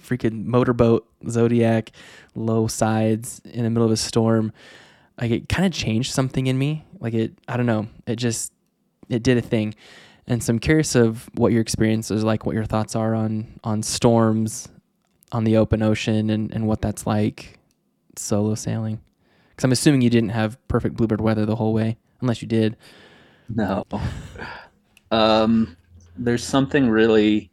[0.03, 1.91] freaking motorboat zodiac
[2.35, 4.51] low sides in the middle of a storm
[5.19, 8.51] like it kind of changed something in me like it i don't know it just
[9.09, 9.73] it did a thing
[10.27, 13.59] and so i'm curious of what your experience is like what your thoughts are on
[13.63, 14.67] on storms
[15.31, 17.59] on the open ocean and and what that's like
[18.17, 18.99] solo sailing
[19.55, 22.75] because I'm assuming you didn't have perfect bluebird weather the whole way, unless you did.
[23.47, 23.85] No.
[25.11, 25.77] um,
[26.17, 27.51] there's something really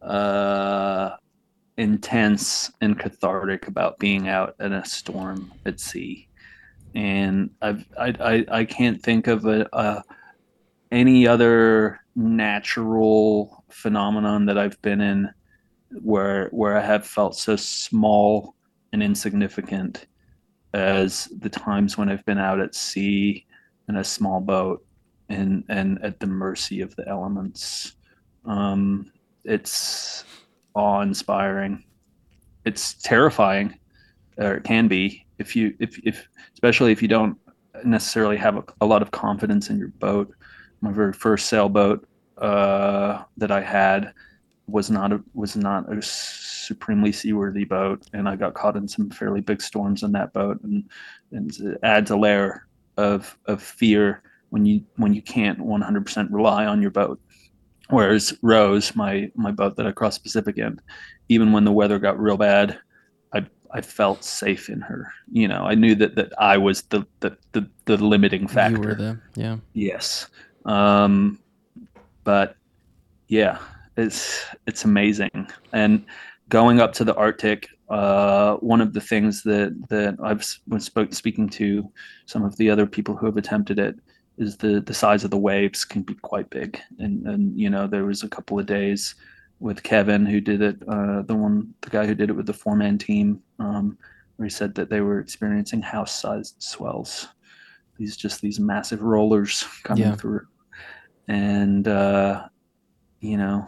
[0.00, 1.16] uh,
[1.76, 6.28] intense and cathartic about being out in a storm at sea,
[6.94, 10.02] and I've, I I I can't think of a, a
[10.90, 15.30] any other natural phenomenon that I've been in
[16.02, 18.54] where where I have felt so small
[18.92, 20.06] and insignificant
[20.74, 23.46] as the times when I've been out at sea
[23.88, 24.84] in a small boat
[25.28, 27.96] and and at the mercy of the elements.
[28.44, 29.12] Um,
[29.44, 30.24] it's
[30.74, 31.84] awe-inspiring.
[32.64, 33.78] It's terrifying,
[34.36, 37.36] or it can be if you if if especially if you don't
[37.84, 40.32] necessarily have a, a lot of confidence in your boat.
[40.80, 42.06] My very first sailboat
[42.38, 44.12] uh, that I had
[44.66, 49.10] was not a was not a supremely seaworthy boat, and I got caught in some
[49.10, 50.88] fairly big storms in that boat, and
[51.32, 56.66] and it adds a layer of of fear when you when you can't 100% rely
[56.66, 57.20] on your boat.
[57.88, 60.80] Whereas Rose, my my boat that I crossed Pacific in,
[61.28, 62.78] even when the weather got real bad,
[63.72, 65.12] I felt safe in her.
[65.30, 68.76] You know, I knew that that I was the the the, the limiting factor.
[68.76, 69.56] You were the yeah.
[69.72, 70.28] Yes.
[70.64, 71.38] Um,
[72.24, 72.56] but
[73.28, 73.58] yeah,
[73.96, 76.04] it's it's amazing and
[76.48, 81.12] going up to the arctic uh, one of the things that that i've when spoke,
[81.12, 81.90] speaking to
[82.26, 83.96] some of the other people who have attempted it
[84.38, 87.86] is the the size of the waves can be quite big and and you know
[87.86, 89.14] there was a couple of days
[89.60, 92.52] with kevin who did it uh, the one the guy who did it with the
[92.52, 93.96] four man team um,
[94.36, 97.28] where he said that they were experiencing house sized swells
[97.98, 100.16] these just these massive rollers coming yeah.
[100.16, 100.46] through
[101.28, 102.48] and uh,
[103.20, 103.66] you know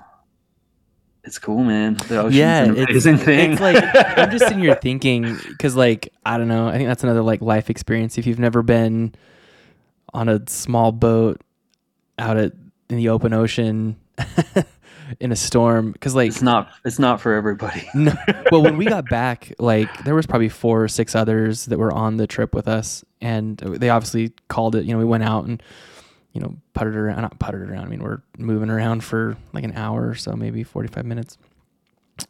[1.24, 1.94] it's cool, man.
[2.09, 3.52] The ocean's yeah, an amazing it's, thing.
[3.52, 3.77] It's like
[4.19, 6.66] I'm just sitting here thinking because, like, I don't know.
[6.66, 8.19] I think that's another like life experience.
[8.19, 9.14] If you've never been
[10.12, 11.40] on a small boat
[12.19, 12.52] out at
[12.90, 13.97] in the open ocean
[15.20, 17.89] in a storm, because like it's not it's not for everybody.
[17.94, 18.12] no.
[18.51, 21.93] Well, when we got back, like there was probably four or six others that were
[21.93, 24.84] on the trip with us, and they obviously called it.
[24.84, 25.62] You know, we went out and
[26.32, 27.84] you know, puttered around, not puttered around.
[27.84, 31.36] I mean, we're moving around for like an hour or so, maybe 45 minutes.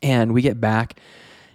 [0.03, 0.99] And we get back,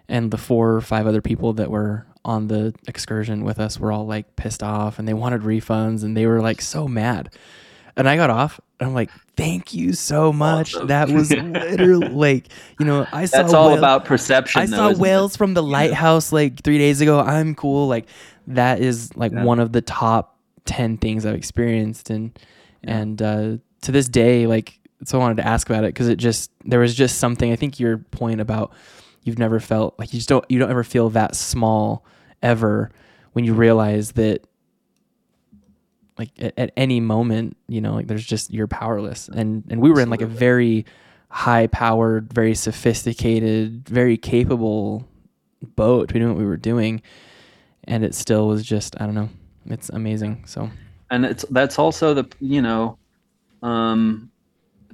[0.07, 3.91] and the four or five other people that were on the excursion with us were
[3.91, 7.33] all like pissed off and they wanted refunds and they were like so mad.
[7.97, 10.75] And I got off and I'm like, thank you so much.
[10.75, 10.87] Awesome.
[10.87, 12.47] That was literally like,
[12.79, 14.61] you know, I saw That's all whale- about perception.
[14.61, 15.37] I though, saw whales it?
[15.37, 17.19] from the lighthouse like three days ago.
[17.19, 17.87] I'm cool.
[17.87, 18.07] Like
[18.47, 19.43] that is like yeah.
[19.43, 22.37] one of the top 10 things I've experienced and
[22.83, 22.97] yeah.
[22.97, 26.17] and uh, to this day like so I wanted to ask about it because it
[26.17, 28.73] just there was just something I think your point about
[29.23, 32.05] you've never felt like you just don't you don't ever feel that small
[32.41, 32.91] ever
[33.33, 34.46] when you realize that
[36.17, 39.91] like at, at any moment you know like there's just you're powerless and and we
[39.91, 40.85] were in like a very
[41.29, 45.07] high powered very sophisticated very capable
[45.75, 47.01] boat We knew what we were doing
[47.83, 49.29] and it still was just I don't know
[49.69, 50.43] it's amazing.
[50.45, 50.69] So,
[51.09, 52.97] and it's that's also the you know,
[53.61, 54.31] um,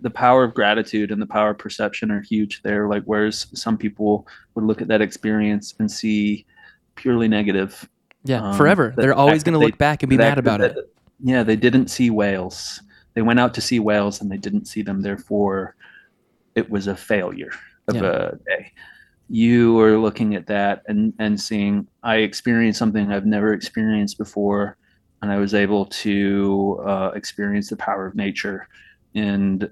[0.02, 2.88] the power of gratitude and the power of perception are huge there.
[2.88, 6.46] Like whereas some people would look at that experience and see
[6.96, 7.88] purely negative.
[8.24, 8.94] Yeah, um, forever.
[8.96, 10.94] They're always going to look back and be mad about that, it.
[11.24, 12.82] Yeah, they didn't see whales.
[13.16, 15.02] They went out to see whales and they didn't see them.
[15.02, 15.76] Therefore,
[16.54, 17.52] it was a failure
[17.88, 18.02] of yeah.
[18.04, 18.72] a day
[19.30, 24.78] you are looking at that and and seeing I experienced something I've never experienced before,
[25.22, 28.68] and I was able to uh, experience the power of nature,
[29.16, 29.70] and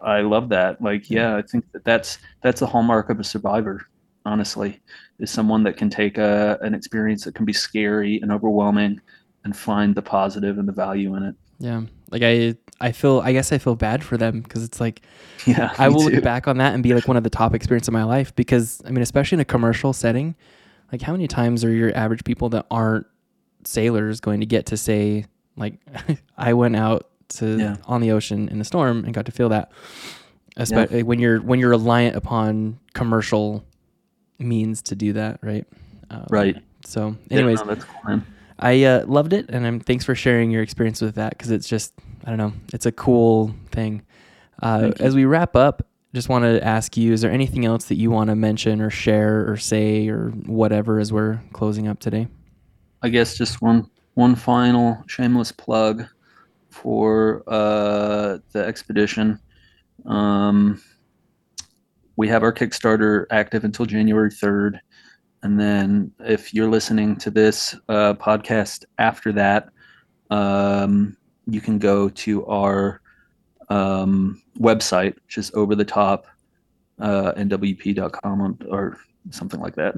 [0.00, 0.82] I love that.
[0.82, 3.86] Like, yeah, I think that that's that's the hallmark of a survivor.
[4.26, 4.80] Honestly,
[5.18, 9.00] is someone that can take a an experience that can be scary and overwhelming,
[9.48, 11.34] and find the positive and the value in it.
[11.58, 15.00] Yeah, like I I feel I guess I feel bad for them because it's like
[15.46, 16.10] Yeah, I will too.
[16.10, 18.34] look back on that and be like one of the top experiences of my life
[18.36, 20.36] because I mean, especially in a commercial setting,
[20.92, 23.06] like how many times are your average people that aren't
[23.64, 25.24] sailors going to get to say
[25.56, 25.78] like
[26.36, 27.08] I went out
[27.38, 27.76] to Yeah.
[27.86, 29.72] on the ocean in a storm and got to feel that.
[30.56, 33.64] Especially when you're when you're reliant upon commercial
[34.38, 35.66] means to do that, right?
[36.10, 36.56] Um, Right.
[36.84, 38.26] So, Yeah, anyways, no, cool, man.
[38.58, 41.68] I uh, loved it, and I'm thanks for sharing your experience with that because it's
[41.68, 41.94] just
[42.24, 44.02] I don't know, it's a cool thing.
[44.62, 47.96] Uh, as we wrap up, just want to ask you: Is there anything else that
[47.96, 52.28] you want to mention or share or say or whatever as we're closing up today?
[53.02, 56.04] I guess just one one final shameless plug
[56.70, 59.38] for uh, the expedition.
[60.06, 60.82] Um,
[62.16, 64.80] we have our Kickstarter active until January third,
[65.42, 69.68] and then if you're listening to this uh, podcast after that,
[70.30, 71.16] um,
[71.46, 73.00] you can go to our
[73.68, 76.26] um, website, which is over the top
[77.00, 78.98] uh, nwp.com or
[79.30, 79.94] something like that.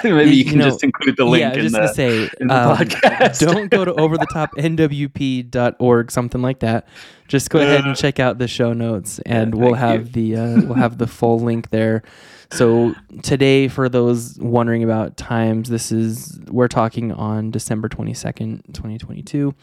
[0.04, 1.78] Maybe you You can know, just include the link yeah, I was in just the,
[1.78, 3.38] gonna say, in the um, podcast.
[3.40, 6.88] don't go to overthetopnwp.org, something like that.
[7.28, 10.62] Just go ahead and check out the show notes, and Yeah, we'll have the uh,
[10.62, 12.02] we'll have the full link there.
[12.50, 18.62] So today, for those wondering about times, this is we're talking on December twenty second,
[18.72, 19.54] twenty twenty two.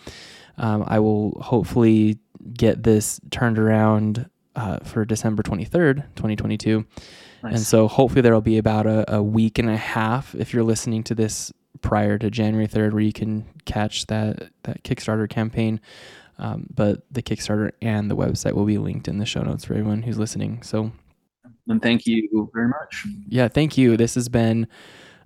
[0.58, 2.20] Um, I will hopefully
[2.54, 6.86] get this turned around uh, for December twenty third, twenty twenty two.
[7.44, 7.54] Nice.
[7.54, 10.64] And so hopefully there will be about a, a week and a half if you're
[10.64, 11.52] listening to this
[11.82, 15.82] prior to January 3rd where you can catch that, that Kickstarter campaign.
[16.38, 19.74] Um, but the Kickstarter and the website will be linked in the show notes for
[19.74, 20.62] everyone who's listening.
[20.64, 20.92] So
[21.68, 23.06] And thank you very much.
[23.28, 23.98] yeah, thank you.
[23.98, 24.68] This has been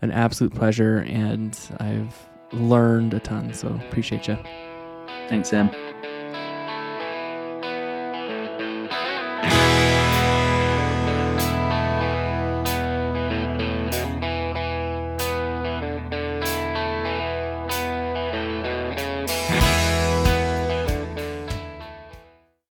[0.02, 2.16] an absolute pleasure and I've
[2.52, 3.54] learned a ton.
[3.54, 4.38] So appreciate you.
[5.28, 5.70] Thanks, Sam.